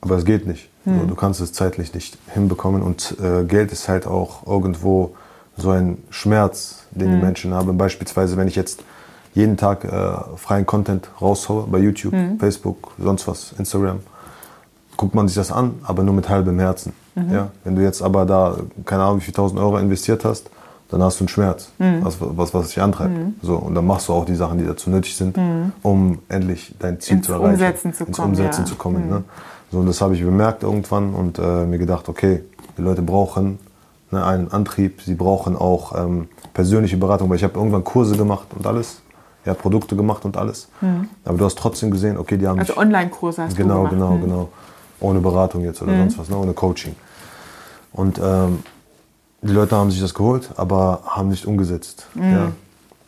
aber 0.00 0.16
es 0.16 0.24
geht 0.24 0.46
nicht. 0.46 0.68
Mhm. 0.84 1.00
So, 1.00 1.06
du 1.06 1.14
kannst 1.14 1.40
es 1.40 1.52
zeitlich 1.52 1.94
nicht 1.94 2.18
hinbekommen 2.32 2.82
und 2.82 3.16
äh, 3.22 3.44
Geld 3.44 3.72
ist 3.72 3.88
halt 3.88 4.06
auch 4.06 4.46
irgendwo 4.46 5.14
so 5.56 5.70
ein 5.70 5.98
Schmerz, 6.10 6.84
den 6.90 7.10
mhm. 7.10 7.16
die 7.16 7.24
Menschen 7.26 7.54
haben. 7.54 7.76
Beispielsweise, 7.76 8.36
wenn 8.36 8.48
ich 8.48 8.56
jetzt 8.56 8.82
jeden 9.34 9.56
Tag 9.56 9.84
äh, 9.84 10.36
freien 10.36 10.66
Content 10.66 11.08
raushaue 11.20 11.66
bei 11.68 11.78
YouTube, 11.78 12.14
mhm. 12.14 12.38
Facebook, 12.38 12.92
sonst 12.98 13.28
was, 13.28 13.52
Instagram, 13.58 14.00
guckt 14.98 15.14
man 15.14 15.26
sich 15.28 15.36
das 15.36 15.50
an, 15.50 15.76
aber 15.82 16.02
nur 16.02 16.14
mit 16.14 16.28
halbem 16.28 16.58
Herzen. 16.58 16.92
Mhm. 17.14 17.32
Ja? 17.32 17.50
Wenn 17.64 17.76
du 17.76 17.82
jetzt 17.82 18.02
aber 18.02 18.26
da, 18.26 18.58
keine 18.84 19.04
Ahnung, 19.04 19.20
wie 19.20 19.24
viel 19.24 19.34
tausend 19.34 19.58
Euro 19.58 19.78
investiert 19.78 20.26
hast 20.26 20.50
dann 20.88 21.02
hast 21.02 21.20
du 21.20 21.24
einen 21.24 21.28
Schmerz, 21.28 21.70
mhm. 21.78 22.02
was, 22.02 22.16
was, 22.18 22.54
was 22.54 22.68
dich 22.68 22.80
antreibt. 22.80 23.16
Mhm. 23.16 23.34
So, 23.42 23.56
und 23.56 23.74
dann 23.74 23.86
machst 23.86 24.08
du 24.08 24.14
auch 24.14 24.24
die 24.24 24.34
Sachen, 24.34 24.58
die 24.58 24.64
dazu 24.64 24.88
nötig 24.88 25.16
sind, 25.16 25.36
mhm. 25.36 25.72
um 25.82 26.18
endlich 26.28 26.74
dein 26.78 26.98
Ziel 27.00 27.18
ins 27.18 27.26
zu 27.26 27.32
erreichen. 27.32 27.52
Umsetzen 27.52 27.92
zu 27.92 28.04
ins 28.04 28.16
kommen, 28.16 28.30
Umsetzen 28.30 28.60
ja. 28.60 28.66
zu 28.66 28.74
kommen. 28.74 29.08
Ne? 29.08 29.24
So, 29.70 29.80
und 29.80 29.86
das 29.86 30.00
habe 30.00 30.14
ich 30.14 30.22
bemerkt 30.22 30.62
irgendwann 30.62 31.12
und 31.12 31.38
äh, 31.38 31.66
mir 31.66 31.78
gedacht, 31.78 32.08
okay, 32.08 32.42
die 32.78 32.82
Leute 32.82 33.02
brauchen 33.02 33.58
ne, 34.10 34.24
einen 34.24 34.50
Antrieb, 34.50 35.02
sie 35.02 35.14
brauchen 35.14 35.56
auch 35.56 35.94
ähm, 35.94 36.28
persönliche 36.54 36.96
Beratung, 36.96 37.28
weil 37.28 37.36
ich 37.36 37.44
habe 37.44 37.58
irgendwann 37.58 37.84
Kurse 37.84 38.16
gemacht 38.16 38.48
und 38.56 38.66
alles, 38.66 39.02
ja, 39.44 39.52
Produkte 39.52 39.94
gemacht 39.94 40.24
und 40.24 40.38
alles. 40.38 40.68
Aber 41.24 41.36
du 41.36 41.44
hast 41.44 41.58
trotzdem 41.58 41.90
gesehen, 41.90 42.16
okay, 42.16 42.38
die 42.38 42.46
haben 42.46 42.58
Also 42.58 42.76
Online-Kurse 42.76 43.42
hast 43.42 43.56
Genau, 43.56 43.84
du 43.84 43.90
gemacht. 43.90 43.92
genau, 43.92 44.10
Mhm. 44.12 44.20
genau. 44.22 44.48
Ohne 45.00 45.20
Beratung 45.20 45.62
jetzt 45.64 45.80
oder 45.82 45.96
sonst 45.96 46.18
was, 46.18 46.28
ne? 46.28 46.36
ohne 46.36 46.52
Coaching. 46.52 46.94
Und 47.92 48.20
ähm, 48.22 48.60
die 49.42 49.52
Leute 49.52 49.76
haben 49.76 49.90
sich 49.90 50.00
das 50.00 50.14
geholt, 50.14 50.50
aber 50.56 51.02
haben 51.06 51.28
nicht 51.28 51.46
umgesetzt. 51.46 52.06
Mhm. 52.14 52.32
Ja. 52.32 52.52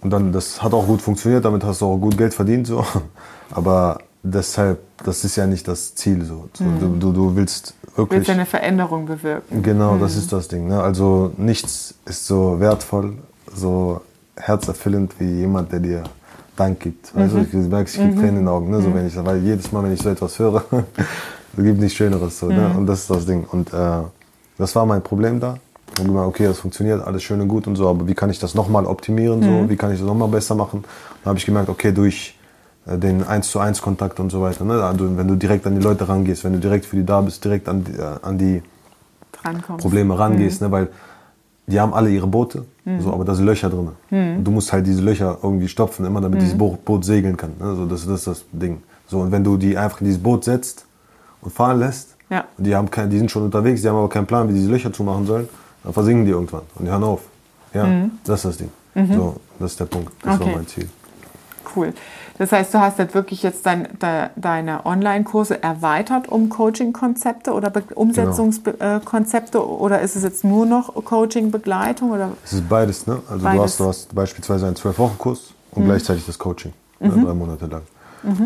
Und 0.00 0.11
dann, 0.11 0.32
das 0.32 0.62
hat 0.62 0.73
auch 0.73 0.87
gut 0.87 1.02
funktioniert, 1.02 1.44
damit 1.44 1.64
hast 1.64 1.80
du 1.80 1.87
auch 1.87 1.99
gut 1.99 2.16
Geld 2.16 2.32
verdient. 2.32 2.66
So. 2.66 2.85
Aber 3.50 3.99
deshalb, 4.23 4.80
das 5.04 5.25
ist 5.25 5.37
ja 5.37 5.47
nicht 5.47 5.68
das 5.68 5.94
Ziel. 5.94 6.25
So. 6.25 6.49
so 6.54 6.64
du, 6.64 6.97
du, 6.97 7.12
du 7.12 7.37
willst 7.37 7.75
Willst 7.97 8.11
wirklich. 8.11 8.26
du 8.26 8.32
eine 8.32 8.47
Veränderung 8.47 9.06
bewirken? 9.06 9.62
Genau, 9.62 9.99
das 9.99 10.16
ist 10.16 10.32
das 10.32 10.49
Ding. 10.49 10.68
Ne? 10.68 10.80
Also 10.80 11.32
nichts 11.37 11.94
ist 12.06 12.26
so 12.26 12.61
wertvoll, 12.61 13.14
so 13.54 14.00
herzerfüllend 14.37 15.18
wie 15.18 15.40
jemand, 15.40 15.73
der 15.73 15.80
dir 15.80 16.04
Dank 16.56 16.80
gibt. 16.80 17.12
Also 17.14 17.38
ich 17.38 17.52
merke, 17.52 17.90
ich 17.90 17.97
kriege 17.97 18.14
Tränen 18.14 18.28
in 18.28 18.35
den 18.37 18.49
Augen, 18.49 18.70
ne? 18.70 18.80
so, 18.82 18.94
wenn 18.94 19.06
ich, 19.06 19.16
weil 19.16 19.42
jedes 19.42 19.73
Mal, 19.73 19.82
wenn 19.82 19.94
ich 19.94 20.02
so 20.02 20.11
etwas 20.11 20.38
höre, 20.38 20.62
es 21.61 21.67
gibt 21.67 21.81
nichts 21.81 21.97
Schöneres. 21.97 22.38
So, 22.38 22.47
ne? 22.47 22.75
Und 22.76 22.87
das 22.87 23.00
ist 23.00 23.11
das 23.11 23.26
Ding. 23.26 23.45
Und 23.45 23.73
äh, 23.73 24.02
das 24.59 24.75
war 24.75 24.87
mein 24.87 25.02
Problem 25.02 25.40
da. 25.40 25.59
Ich 25.93 25.99
habe 25.99 26.09
gemeint, 26.09 26.29
okay, 26.29 26.47
das 26.47 26.59
funktioniert, 26.59 27.05
alles 27.05 27.23
schön 27.23 27.40
und 27.40 27.49
gut 27.49 27.67
und 27.67 27.76
so, 27.76 27.88
aber 27.88 28.07
wie 28.07 28.14
kann 28.14 28.31
ich 28.31 28.38
das 28.38 28.55
nochmal 28.55 28.87
optimieren, 28.87 29.43
so? 29.43 29.69
wie 29.69 29.76
kann 29.76 29.93
ich 29.93 29.99
das 29.99 30.07
nochmal 30.07 30.29
besser 30.29 30.55
machen? 30.55 30.85
Dann 31.23 31.31
habe 31.31 31.38
ich 31.38 31.45
gemerkt, 31.45 31.69
okay, 31.69 31.90
durch 31.90 32.38
äh, 32.87 32.97
den 32.97 33.25
1 33.25 33.50
zu 33.50 33.59
1 33.59 33.83
Kontakt 33.83 34.21
und 34.21 34.31
so 34.31 34.40
weiter. 34.40 34.64
Ne? 34.64 34.83
Also, 34.85 35.17
wenn 35.17 35.26
du 35.26 35.35
direkt 35.35 35.67
an 35.67 35.75
die 35.75 35.83
Leute 35.83 36.09
rangehst, 36.09 36.45
wenn 36.45 36.52
du 36.52 36.61
direkt 36.61 36.87
für 36.87 36.97
die 36.97 37.05
da 37.05 37.21
bist, 37.21 37.45
direkt 37.45 37.69
an 37.69 37.85
die, 37.85 37.93
äh, 37.93 38.17
an 38.23 38.38
die. 38.38 38.62
Probleme 39.79 40.19
rangehst, 40.19 40.61
ne? 40.61 40.71
weil 40.71 40.88
die 41.67 41.81
haben 41.81 41.95
alle 41.95 42.11
ihre 42.11 42.26
Boote, 42.26 42.64
so, 42.99 43.12
aber 43.12 43.25
da 43.25 43.35
sind 43.35 43.47
Löcher 43.47 43.71
drin. 43.71 43.90
Und 44.11 44.45
du 44.45 44.50
musst 44.50 44.73
halt 44.73 44.87
diese 44.87 45.00
Löcher 45.00 45.38
irgendwie 45.43 45.69
stopfen, 45.69 46.05
immer 46.05 46.21
damit 46.21 46.43
dieses 46.43 46.59
Boot, 46.59 46.85
Boot 46.85 47.05
segeln 47.05 47.37
kann. 47.37 47.52
Ne? 47.59 47.75
So, 47.75 47.87
das, 47.87 48.07
das 48.07 48.19
ist 48.21 48.26
das 48.26 48.45
Ding. 48.52 48.83
So, 49.07 49.21
und 49.21 49.33
wenn 49.33 49.45
du 49.45 49.57
die 49.57 49.79
einfach 49.79 50.00
in 50.00 50.07
dieses 50.07 50.23
Boot 50.23 50.45
setzt 50.45 50.85
und 51.42 51.52
fahren 51.52 51.78
lässt, 51.78 52.16
Ja. 52.28 52.44
und 52.59 52.64
die, 52.64 52.75
haben 52.75 52.90
kein, 52.90 53.11
die 53.11 53.18
sind 53.18 53.30
schon 53.30 53.42
unterwegs, 53.44 53.82
die 53.82 53.88
haben 53.88 53.97
aber 53.97 54.09
keinen 54.09 54.26
Plan, 54.26 54.49
wie 54.49 54.52
die 54.52 54.59
diese 54.61 54.70
Löcher 54.70 54.92
zumachen 54.92 55.26
sollen, 55.26 55.49
dann 55.85 55.92
versinken 55.92 56.25
die 56.25 56.30
irgendwann 56.32 56.62
und 56.76 56.85
die 56.85 56.90
hören 56.90 57.04
auf. 57.04 57.20
Ja, 57.73 57.87
das 58.25 58.40
ist 58.40 58.44
das 58.44 58.56
Ding. 58.59 58.70
So, 59.14 59.37
das 59.59 59.73
ist 59.73 59.80
der 59.80 59.85
Punkt. 59.87 60.12
Das 60.23 60.35
Okay. 60.37 60.47
war 60.47 60.56
mein 60.56 60.66
Ziel. 60.66 60.88
Cool. 61.76 61.92
Das 62.37 62.50
heißt, 62.52 62.75
du 62.75 62.80
hast 62.80 62.99
jetzt 62.99 63.14
wirklich 63.14 63.42
jetzt 63.44 63.64
dein, 63.64 63.87
de, 64.02 64.28
deine 64.35 64.85
Online-Kurse 64.87 65.62
erweitert 65.62 66.26
um 66.28 66.49
Coaching-Konzepte 66.49 67.52
oder 67.52 67.70
Be 67.70 67.82
Umsetzungskonzepte 67.94 69.64
oder 69.66 70.00
ist 70.00 70.16
es 70.16 70.23
jetzt 70.23 70.42
nur 70.44 70.66
noch 70.66 70.92
Coaching-Begleitung 71.04 72.11
oder 72.11 72.30
Es 72.44 72.54
ist 72.54 72.68
beides, 72.68 73.06
ne? 73.06 73.20
Also 73.30 73.44
Beides. 73.44 73.59
du 73.59 73.62
hast, 73.62 73.80
du 73.80 73.87
hast 73.88 74.14
beispielsweise 74.14 74.66
einen 74.66 74.76
12-Wochen-Kurs 74.76 75.52
und 75.73 75.85
gleichzeitig 75.85 76.26
das 76.26 76.38
Coaching, 76.38 76.73
ne? 76.99 77.11
drei 77.11 77.35
Monate 77.35 77.66
lang. 77.66 77.82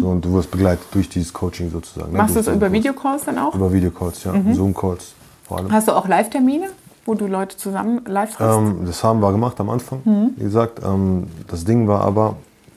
So, 0.00 0.08
und 0.08 0.24
du 0.24 0.32
wirst 0.34 0.50
begleitet 0.50 0.86
durch 0.92 1.08
dieses 1.08 1.32
Coaching 1.32 1.70
sozusagen. 1.70 2.12
ne? 2.12 2.18
machst 2.18 2.36
du 2.36 2.40
es 2.40 2.46
über. 2.48 2.70
Videocalls 2.70 3.24
dann 3.24 3.38
auch? 3.38 3.54
Über 3.54 3.72
Videocalls, 3.72 4.24
ja. 4.24 4.32
Zoom-Calls 4.52 5.14
vor 5.46 5.58
allem. 5.58 5.72
Hast 5.72 5.88
du 5.88 5.92
auch 5.92 6.06
Live-Termine, 6.08 6.66
wo 7.04 7.14
du 7.14 7.26
Leute 7.26 7.56
zusammen 7.56 8.02
live 8.06 8.36
triffst? 8.36 8.56
Ähm, 8.56 8.80
das 8.86 9.02
haben 9.02 9.20
wir 9.20 9.32
gemacht 9.32 9.58
am 9.60 9.70
Anfang, 9.70 10.32
wie 10.36 10.44
gesagt. 10.44 10.80
Ähm, 10.84 11.24
das 11.48 11.64
Ding 11.64 11.88
war 11.88 12.00
aber, 12.02 12.36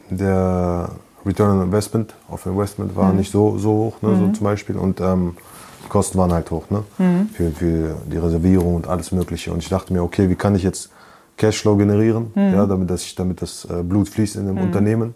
der 0.10 0.89
Return 1.25 1.60
on 1.60 1.63
Investment 1.66 2.13
auf 2.30 2.46
Investment 2.46 2.96
war 2.96 3.12
nicht 3.13 3.32
so, 3.32 3.58
so 3.58 3.70
hoch, 3.70 4.01
ne, 4.01 4.16
so 4.18 4.32
zum 4.32 4.44
Beispiel. 4.44 4.77
Und 4.77 5.01
ähm, 5.01 5.36
die 5.84 5.89
Kosten 5.89 6.18
waren 6.18 6.32
halt 6.34 6.50
hoch, 6.51 6.63
ne? 6.70 6.84
Für, 7.34 7.51
für 7.51 7.96
die 8.12 8.18
Reservierung 8.18 8.76
und 8.76 8.88
alles 8.88 9.12
Mögliche. 9.12 9.52
Und 9.52 9.60
ich 9.60 9.69
dachte 9.69 9.93
mir, 9.93 10.04
okay, 10.04 10.30
wie 10.30 10.36
kann 10.36 10.56
ich 10.56 10.63
jetzt 10.63 10.89
Cashflow 11.38 11.76
generieren, 11.78 12.32
ja, 12.36 12.65
damit, 12.65 12.89
dass 12.89 13.04
ich, 13.04 13.13
damit 13.15 13.41
das 13.41 13.65
äh, 13.65 13.84
Blut 13.84 14.10
fließt 14.10 14.38
in 14.38 14.48
dem 14.48 14.58
Unternehmen. 14.58 15.13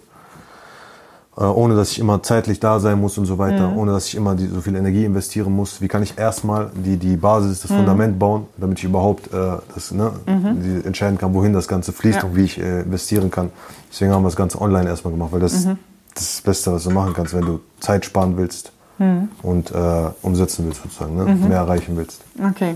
Äh, 1.38 1.44
ohne 1.46 1.76
dass 1.78 1.92
ich 1.92 2.00
immer 2.00 2.22
zeitlich 2.24 2.60
da 2.60 2.80
sein 2.82 3.00
muss 3.00 3.18
und 3.18 3.26
so 3.26 3.38
weiter, 3.38 3.70
ohne 3.78 3.94
dass 3.94 4.08
ich 4.08 4.16
immer 4.16 4.36
die, 4.36 4.48
so 4.48 4.60
viel 4.60 4.76
Energie 4.76 5.06
investieren 5.06 5.54
muss. 5.54 5.80
Wie 5.82 5.88
kann 5.88 6.04
ich 6.04 6.18
erstmal 6.18 6.70
die, 6.76 6.98
die 6.98 7.16
Basis, 7.16 7.62
das 7.62 7.72
Fundament 7.72 8.20
bauen, 8.20 8.48
damit 8.58 8.80
ich 8.80 8.84
überhaupt 8.84 9.34
äh, 9.34 9.58
das, 9.74 9.92
ne, 9.92 10.12
die 10.28 10.86
entscheiden 10.86 11.18
kann, 11.18 11.34
wohin 11.34 11.54
das 11.54 11.70
Ganze 11.70 11.94
fließt 11.94 12.20
Ja. 12.20 12.26
und 12.26 12.36
wie 12.36 12.44
ich 12.44 12.60
äh, 12.60 12.82
investieren 12.82 13.32
kann. 13.32 13.50
Deswegen 13.90 14.12
haben 14.12 14.24
wir 14.24 14.28
das 14.28 14.36
Ganze 14.36 14.60
online 14.60 14.90
erstmal 14.90 15.14
gemacht, 15.14 15.32
weil 15.32 15.40
das, 15.40 15.54
das 15.54 15.62
ist 15.64 15.78
das 16.16 16.42
Beste, 16.42 16.74
was 16.74 16.84
du 16.84 16.90
machen 16.92 17.14
kannst, 17.14 17.34
wenn 17.34 17.46
du 17.46 17.62
Zeit 17.80 18.04
sparen 18.04 18.36
willst 18.38 18.74
und 19.42 19.72
äh, 19.72 19.76
umsetzen 20.22 20.66
willst 20.66 20.84
sozusagen, 20.84 21.16
ne? 21.16 21.24
mehr 21.48 21.58
erreichen 21.60 21.96
willst. 21.98 22.22
Okay. 22.52 22.76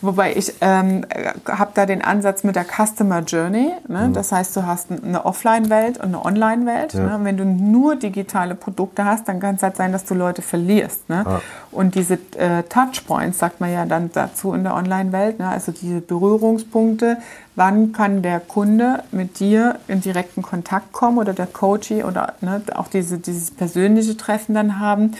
Wobei 0.00 0.34
ich 0.36 0.52
ähm, 0.60 1.06
habe 1.48 1.70
da 1.74 1.86
den 1.86 2.02
Ansatz 2.02 2.44
mit 2.44 2.56
der 2.56 2.64
Customer 2.64 3.20
Journey. 3.20 3.72
Ne? 3.88 4.10
Das 4.12 4.32
heißt, 4.32 4.56
du 4.56 4.66
hast 4.66 4.90
eine 4.90 5.24
Offline-Welt 5.24 5.98
und 5.98 6.06
eine 6.14 6.24
Online-Welt. 6.24 6.94
Ja. 6.94 7.18
Ne? 7.18 7.24
Wenn 7.24 7.36
du 7.36 7.44
nur 7.44 7.96
digitale 7.96 8.54
Produkte 8.54 9.04
hast, 9.04 9.28
dann 9.28 9.40
kann 9.40 9.56
es 9.56 9.62
halt 9.62 9.76
sein, 9.76 9.92
dass 9.92 10.04
du 10.04 10.14
Leute 10.14 10.42
verlierst. 10.42 11.08
Ne? 11.08 11.24
Ja. 11.26 11.40
Und 11.70 11.94
diese 11.94 12.14
äh, 12.36 12.62
Touchpoints, 12.68 13.38
sagt 13.38 13.60
man 13.60 13.72
ja 13.72 13.86
dann 13.86 14.10
dazu 14.12 14.52
in 14.52 14.64
der 14.64 14.74
Online-Welt, 14.74 15.38
ne? 15.38 15.48
also 15.48 15.72
diese 15.72 16.00
Berührungspunkte, 16.00 17.18
wann 17.56 17.92
kann 17.92 18.22
der 18.22 18.40
Kunde 18.40 19.02
mit 19.12 19.38
dir 19.38 19.78
in 19.88 20.00
direkten 20.00 20.42
Kontakt 20.42 20.92
kommen 20.92 21.18
oder 21.18 21.32
der 21.32 21.46
Coachee 21.46 22.02
oder 22.02 22.34
ne, 22.40 22.62
auch 22.74 22.88
diese, 22.88 23.18
dieses 23.18 23.50
persönliche 23.50 24.16
Treffen 24.16 24.54
dann 24.54 24.80
haben 24.80 25.12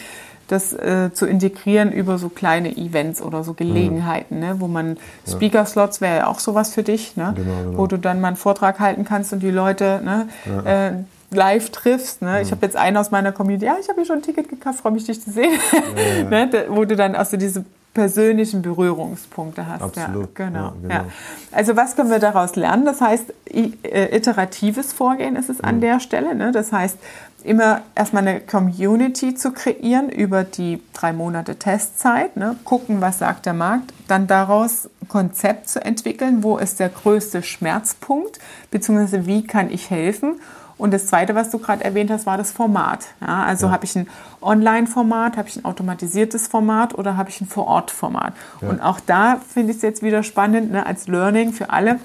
das 0.48 0.72
äh, 0.72 1.11
zu 1.14 1.26
integrieren 1.26 1.90
über 1.92 2.18
so 2.18 2.28
kleine 2.28 2.76
Events 2.76 3.22
oder 3.22 3.44
so 3.44 3.54
Gelegenheiten, 3.54 4.38
ne, 4.40 4.57
wo 4.59 4.66
man 4.68 4.96
Speaker-Slots 5.28 6.00
wäre 6.00 6.16
ja 6.18 6.26
auch 6.26 6.38
sowas 6.38 6.74
für 6.74 6.83
dich, 6.83 7.16
ne, 7.16 7.33
Genau, 7.37 7.62
genau. 7.64 7.78
wo 7.78 7.87
du 7.87 7.98
dann 7.98 8.20
mal 8.20 8.28
einen 8.28 8.37
Vortrag 8.37 8.78
halten 8.80 9.04
kannst 9.04 9.33
und 9.33 9.40
die 9.42 9.50
Leute 9.50 10.00
ne, 10.04 10.28
äh, 10.64 11.35
live 11.35 11.70
triffst. 11.70 12.22
Ne. 12.22 12.42
Ich 12.42 12.50
habe 12.50 12.64
jetzt 12.64 12.76
einen 12.76 12.96
aus 12.96 13.11
meiner 13.11 13.33
Community, 13.33 13.66
ja, 13.66 13.76
ich 13.80 13.88
habe 13.88 14.00
hier 14.00 14.07
schon 14.07 14.16
ein 14.18 14.22
Ticket 14.22 14.48
gekauft, 14.48 14.80
freue 14.80 14.92
mich, 14.92 15.04
dich 15.04 15.22
zu 15.22 15.30
sehen, 15.30 15.52
ne, 16.30 16.48
da, 16.50 16.59
wo 16.68 16.85
du 16.85 16.94
dann 16.94 17.14
also 17.14 17.37
diese 17.37 17.64
persönlichen 17.94 18.61
Berührungspunkte 18.61 19.68
hast. 19.68 19.80
Absolut, 19.83 20.37
Ja, 20.37 20.46
genau. 20.46 20.59
ja, 20.64 20.72
genau. 20.83 20.94
Ja. 20.94 21.04
Also 21.52 21.76
was 21.76 21.94
können 21.94 22.11
wir 22.11 22.18
daraus 22.18 22.57
lernen? 22.57 22.85
Das 22.85 23.00
heißt, 23.00 23.33
äh, 23.52 24.16
iteratives 24.16 24.92
Vorgehen 24.92 25.37
ist 25.37 25.48
es 25.48 25.59
Mhm. 25.59 25.64
an 25.64 25.80
der 25.80 26.00
Stelle. 26.00 26.35
Ne? 26.35 26.50
Das 26.50 26.72
heißt, 26.72 26.98
immer 27.44 27.83
erstmal 27.94 28.26
eine 28.26 28.40
Community 28.40 29.35
zu 29.35 29.52
kreieren 29.52 30.09
über 30.09 30.44
die 30.44 30.83
drei 30.94 31.12
Monate 31.12 31.57
Testzeit, 31.57 32.37
ne? 32.37 32.57
gucken, 32.64 33.00
was 33.00 33.18
sagt 33.18 33.46
der 33.46 33.52
Markt, 33.52 33.92
dann 34.09 34.26
daraus 34.26 34.88
ein 35.02 35.09
Konzept 35.09 35.68
zu 35.68 35.85
entwickeln, 35.85 36.42
wo 36.42 36.57
ist 36.57 36.80
der 36.80 36.88
größte 36.88 37.42
Schmerzpunkt, 37.42 38.38
beziehungsweise 38.70 39.26
wie 39.26 39.46
kann 39.46 39.70
ich 39.70 39.90
helfen. 39.90 40.40
Und 40.76 40.92
das 40.92 41.07
Zweite, 41.07 41.35
was 41.35 41.50
du 41.50 41.59
gerade 41.59 41.85
erwähnt 41.85 42.11
hast, 42.11 42.26
war 42.26 42.37
das 42.37 42.50
Format. 42.50 43.07
Ja, 43.20 43.44
also 43.44 43.70
habe 43.70 43.85
ich 43.85 43.94
ein 43.94 44.09
Online-Format, 44.42 45.37
habe 45.37 45.48
ich 45.48 45.57
ein 45.57 45.64
automatisiertes 45.64 46.48
Format 46.48 46.94
oder 46.94 47.16
habe 47.16 47.30
ich 47.30 47.40
ein 47.40 47.46
Vor-Ort-Format? 47.46 48.35
Und 48.61 48.80
auch 48.80 48.98
da 48.98 49.40
finde 49.48 49.70
ich 49.70 49.76
es 49.76 49.83
jetzt 49.83 50.02
wieder 50.02 50.24
spannend, 50.24 50.72
ne, 50.72 50.85
als 50.85 51.07
Learning 51.07 51.52
für 51.52 51.70
alle, 51.70 52.00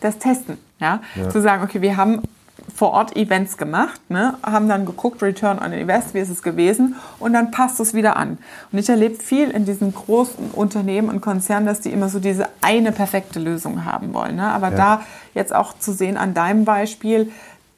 das 0.00 0.18
Testen. 0.18 0.58
Ja? 0.80 1.00
Zu 1.30 1.40
sagen, 1.40 1.62
okay, 1.62 1.80
wir 1.80 1.96
haben 1.96 2.22
vor 2.74 2.92
Ort 2.92 3.16
Events 3.16 3.56
gemacht, 3.56 4.00
ne? 4.08 4.34
haben 4.42 4.68
dann 4.68 4.86
geguckt, 4.86 5.22
Return 5.22 5.58
on 5.58 5.72
Invest, 5.72 6.14
wie 6.14 6.18
ist 6.18 6.28
es 6.28 6.42
gewesen 6.42 6.96
und 7.18 7.32
dann 7.32 7.50
passt 7.50 7.80
es 7.80 7.94
wieder 7.94 8.16
an. 8.16 8.38
Und 8.70 8.78
ich 8.78 8.88
erlebe 8.88 9.16
viel 9.16 9.50
in 9.50 9.64
diesen 9.64 9.94
großen 9.94 10.50
Unternehmen 10.52 11.08
und 11.08 11.20
Konzernen, 11.20 11.66
dass 11.66 11.80
die 11.80 11.90
immer 11.90 12.08
so 12.08 12.18
diese 12.20 12.48
eine 12.60 12.92
perfekte 12.92 13.40
Lösung 13.40 13.84
haben 13.84 14.14
wollen. 14.14 14.36
Ne? 14.36 14.44
Aber 14.48 14.70
Ja. 14.70 14.76
da 14.76 15.02
jetzt 15.34 15.54
auch 15.54 15.78
zu 15.78 15.92
sehen 15.92 16.16
an 16.16 16.34
deinem 16.34 16.64
Beispiel, 16.64 17.32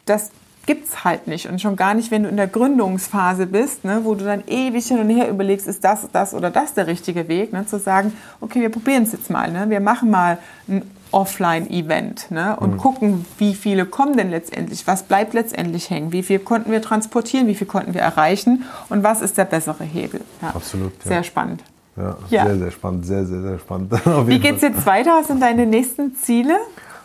das 0.07 0.31
gibt's 0.67 1.05
halt 1.05 1.27
nicht 1.27 1.49
und 1.49 1.61
schon 1.61 1.75
gar 1.75 1.95
nicht, 1.95 2.11
wenn 2.11 2.23
du 2.25 2.29
in 2.29 2.37
der 2.37 2.47
Gründungsphase 2.47 3.47
bist, 3.47 3.85
ne, 3.85 4.01
wo 4.05 4.15
du 4.15 4.25
dann 4.25 4.43
ewig 4.47 4.87
hin 4.87 5.01
und 5.01 5.09
her 5.09 5.29
überlegst, 5.29 5.67
ist 5.67 5.83
das, 5.83 6.07
das 6.13 6.35
oder 6.35 6.51
das 6.51 6.75
der 6.75 6.87
richtige 6.87 7.29
Weg, 7.29 7.53
ne, 7.53 7.67
zu 7.67 7.79
sagen, 7.79 8.13
okay, 8.41 8.61
wir 8.61 8.69
probieren 8.69 9.05
es 9.05 9.13
jetzt 9.13 9.31
mal, 9.31 9.51
ne, 9.51 9.69
wir 9.71 9.81
machen 9.81 10.11
mal 10.11 10.39
ein 10.69 10.83
Offline-Event 11.13 12.31
ne, 12.31 12.57
und 12.59 12.77
gucken, 12.77 13.25
wie 13.39 13.55
viele 13.55 13.87
kommen 13.87 14.17
denn 14.17 14.31
letztendlich, 14.31 14.87
was 14.87 15.03
bleibt 15.03 15.35
letztendlich 15.35 15.91
hängen, 15.91 16.13
wie 16.13 16.23
viel 16.23 16.39
konnten 16.39 16.71
wir 16.71 16.83
transportieren, 16.83 17.47
wie 17.47 17.55
viel 17.55 17.67
konnten 17.67 17.95
wir 17.95 18.01
erreichen 18.01 18.65
und 18.89 19.03
was 19.03 19.21
ist 19.21 19.39
der 19.39 19.45
bessere 19.45 19.85
Hebel. 19.85 20.21
Ja. 20.43 20.49
Absolut, 20.51 20.93
ja. 21.05 21.09
Sehr 21.09 21.23
spannend. 21.25 21.63
Ja, 21.97 22.17
Ja. 22.31 22.47
sehr, 22.47 22.59
sehr 22.59 22.71
spannend, 22.71 23.07
sehr, 23.07 23.27
sehr, 23.27 23.43
sehr 23.43 23.59
spannend. 23.59 23.93
Wie 24.27 24.39
geht's 24.39 24.61
Fall. 24.61 24.71
jetzt 24.71 24.87
weiter? 24.87 25.11
Was 25.19 25.27
sind 25.27 25.43
deine 25.43 25.67
nächsten 25.67 26.15
Ziele? 26.15 26.57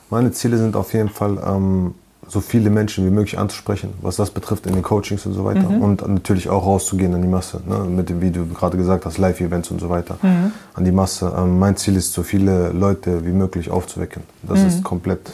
Meine 0.10 0.32
Ziele 0.32 0.58
sind 0.58 0.76
auf 0.76 0.94
jeden 0.94 1.10
Fall, 1.10 1.38
ähm, 1.46 1.96
so 2.28 2.42
viele 2.42 2.70
Menschen 2.70 3.06
wie 3.06 3.10
möglich 3.10 3.38
anzusprechen, 3.38 3.94
was 4.02 4.16
das 4.16 4.32
betrifft 4.32 4.66
in 4.66 4.74
den 4.74 4.84
Coachings 4.84 5.26
und 5.26 5.34
so 5.34 5.46
weiter. 5.46 5.70
Mhm. 5.70 5.82
Und 5.82 6.08
natürlich 6.08 6.50
auch 6.50 6.66
rauszugehen 6.66 7.14
an 7.14 7.22
die 7.22 7.28
Masse, 7.28 7.62
ne? 7.68 7.80
mit 7.80 8.10
dem, 8.10 8.22
wie 8.22 8.32
du 8.32 8.48
gerade 8.48 8.78
gesagt 8.78 9.06
hast, 9.06 9.18
Live-Events 9.18 9.72
und 9.72 9.80
so 9.80 9.90
weiter, 9.90 10.18
mhm. 10.22 10.52
an 10.74 10.86
die 10.86 10.92
Masse. 10.92 11.32
Ähm, 11.38 11.60
mein 11.60 11.78
Ziel 11.78 11.96
ist, 11.96 12.14
so 12.14 12.24
viele 12.24 12.70
Leute 12.70 13.26
wie 13.26 13.32
möglich 13.32 13.70
aufzuwecken. 13.70 14.24
Das 14.44 14.60
mhm. 14.60 14.68
ist 14.68 14.84
komplett 14.84 15.32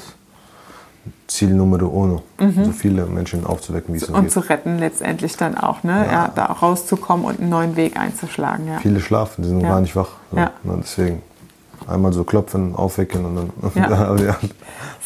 Ziel 1.27 1.53
Nummer 1.53 1.81
uno, 1.81 2.23
mhm. 2.39 2.65
so 2.65 2.71
viele 2.71 3.05
Menschen 3.05 3.45
aufzuwecken, 3.45 3.93
wie 3.93 3.97
es 3.97 4.09
Und 4.09 4.23
geht. 4.23 4.31
zu 4.31 4.41
retten 4.41 4.77
letztendlich 4.77 5.37
dann 5.37 5.57
auch, 5.57 5.83
ne? 5.83 6.05
Ja. 6.05 6.11
ja. 6.11 6.31
da 6.35 6.45
rauszukommen 6.45 7.25
und 7.25 7.39
einen 7.39 7.49
neuen 7.49 7.75
Weg 7.77 7.97
einzuschlagen. 7.97 8.67
Ja. 8.67 8.79
Viele 8.79 8.99
schlafen, 8.99 9.43
die 9.43 9.47
sind 9.47 9.61
ja. 9.61 9.69
gar 9.69 9.79
nicht 9.79 9.95
wach. 9.95 10.09
So, 10.31 10.37
ja. 10.37 10.51
ne? 10.63 10.77
Deswegen 10.81 11.21
einmal 11.87 12.13
so 12.13 12.23
klopfen, 12.23 12.75
aufwecken 12.75 13.25
und 13.25 13.35
dann 13.35 13.51
ja. 13.75 14.15
ja, 14.17 14.35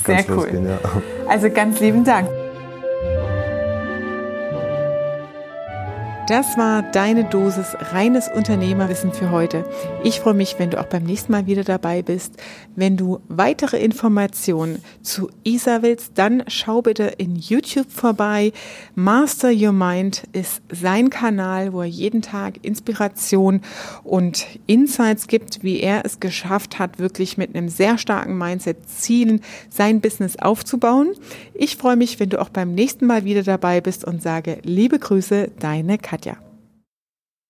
Sehr 0.05 0.25
cool. 0.29 0.35
Losgehen, 0.35 0.67
ja. 0.67 0.79
Also 1.27 1.49
ganz 1.49 1.79
lieben 1.79 2.03
Dank. 2.03 2.29
Das 6.27 6.57
war 6.57 6.81
deine 6.81 7.25
Dosis 7.25 7.77
reines 7.91 8.29
Unternehmerwissen 8.29 9.13
für 9.13 9.29
heute. 9.29 9.63
Ich 10.03 10.21
freue 10.21 10.33
mich, 10.33 10.55
wenn 10.57 10.71
du 10.71 10.79
auch 10.81 10.87
beim 10.87 11.03
nächsten 11.03 11.31
Mal 11.31 11.45
wieder 11.45 11.63
dabei 11.63 12.01
bist. 12.01 12.33
Wenn 12.75 12.97
du 12.97 13.19
weitere 13.27 13.77
Informationen 13.77 14.81
zu 15.03 15.29
Isa 15.43 15.83
willst, 15.83 16.13
dann 16.15 16.43
schau 16.47 16.81
bitte 16.81 17.03
in 17.03 17.35
YouTube 17.35 17.91
vorbei. 17.91 18.53
Master 18.95 19.51
Your 19.51 19.71
Mind 19.71 20.23
ist 20.33 20.63
sein 20.71 21.11
Kanal, 21.11 21.73
wo 21.73 21.81
er 21.81 21.87
jeden 21.87 22.23
Tag 22.23 22.55
Inspiration 22.63 23.61
und 24.03 24.47
Insights 24.65 25.27
gibt, 25.27 25.61
wie 25.61 25.79
er 25.79 26.05
es 26.05 26.19
geschafft 26.19 26.79
hat, 26.79 26.97
wirklich 26.97 27.37
mit 27.37 27.55
einem 27.55 27.69
sehr 27.69 27.99
starken 27.99 28.35
Mindset 28.35 28.89
Zielen 28.89 29.41
sein 29.69 30.01
Business 30.01 30.37
aufzubauen. 30.37 31.13
Ich 31.53 31.77
freue 31.77 31.97
mich, 31.97 32.19
wenn 32.19 32.29
du 32.29 32.41
auch 32.41 32.49
beim 32.49 32.73
nächsten 32.73 33.05
Mal 33.05 33.25
wieder 33.25 33.43
dabei 33.43 33.79
bist 33.79 34.05
und 34.05 34.23
sage 34.23 34.57
liebe 34.63 34.97
Grüße, 34.97 35.51
deine 35.59 35.99
Katja. 36.15 36.44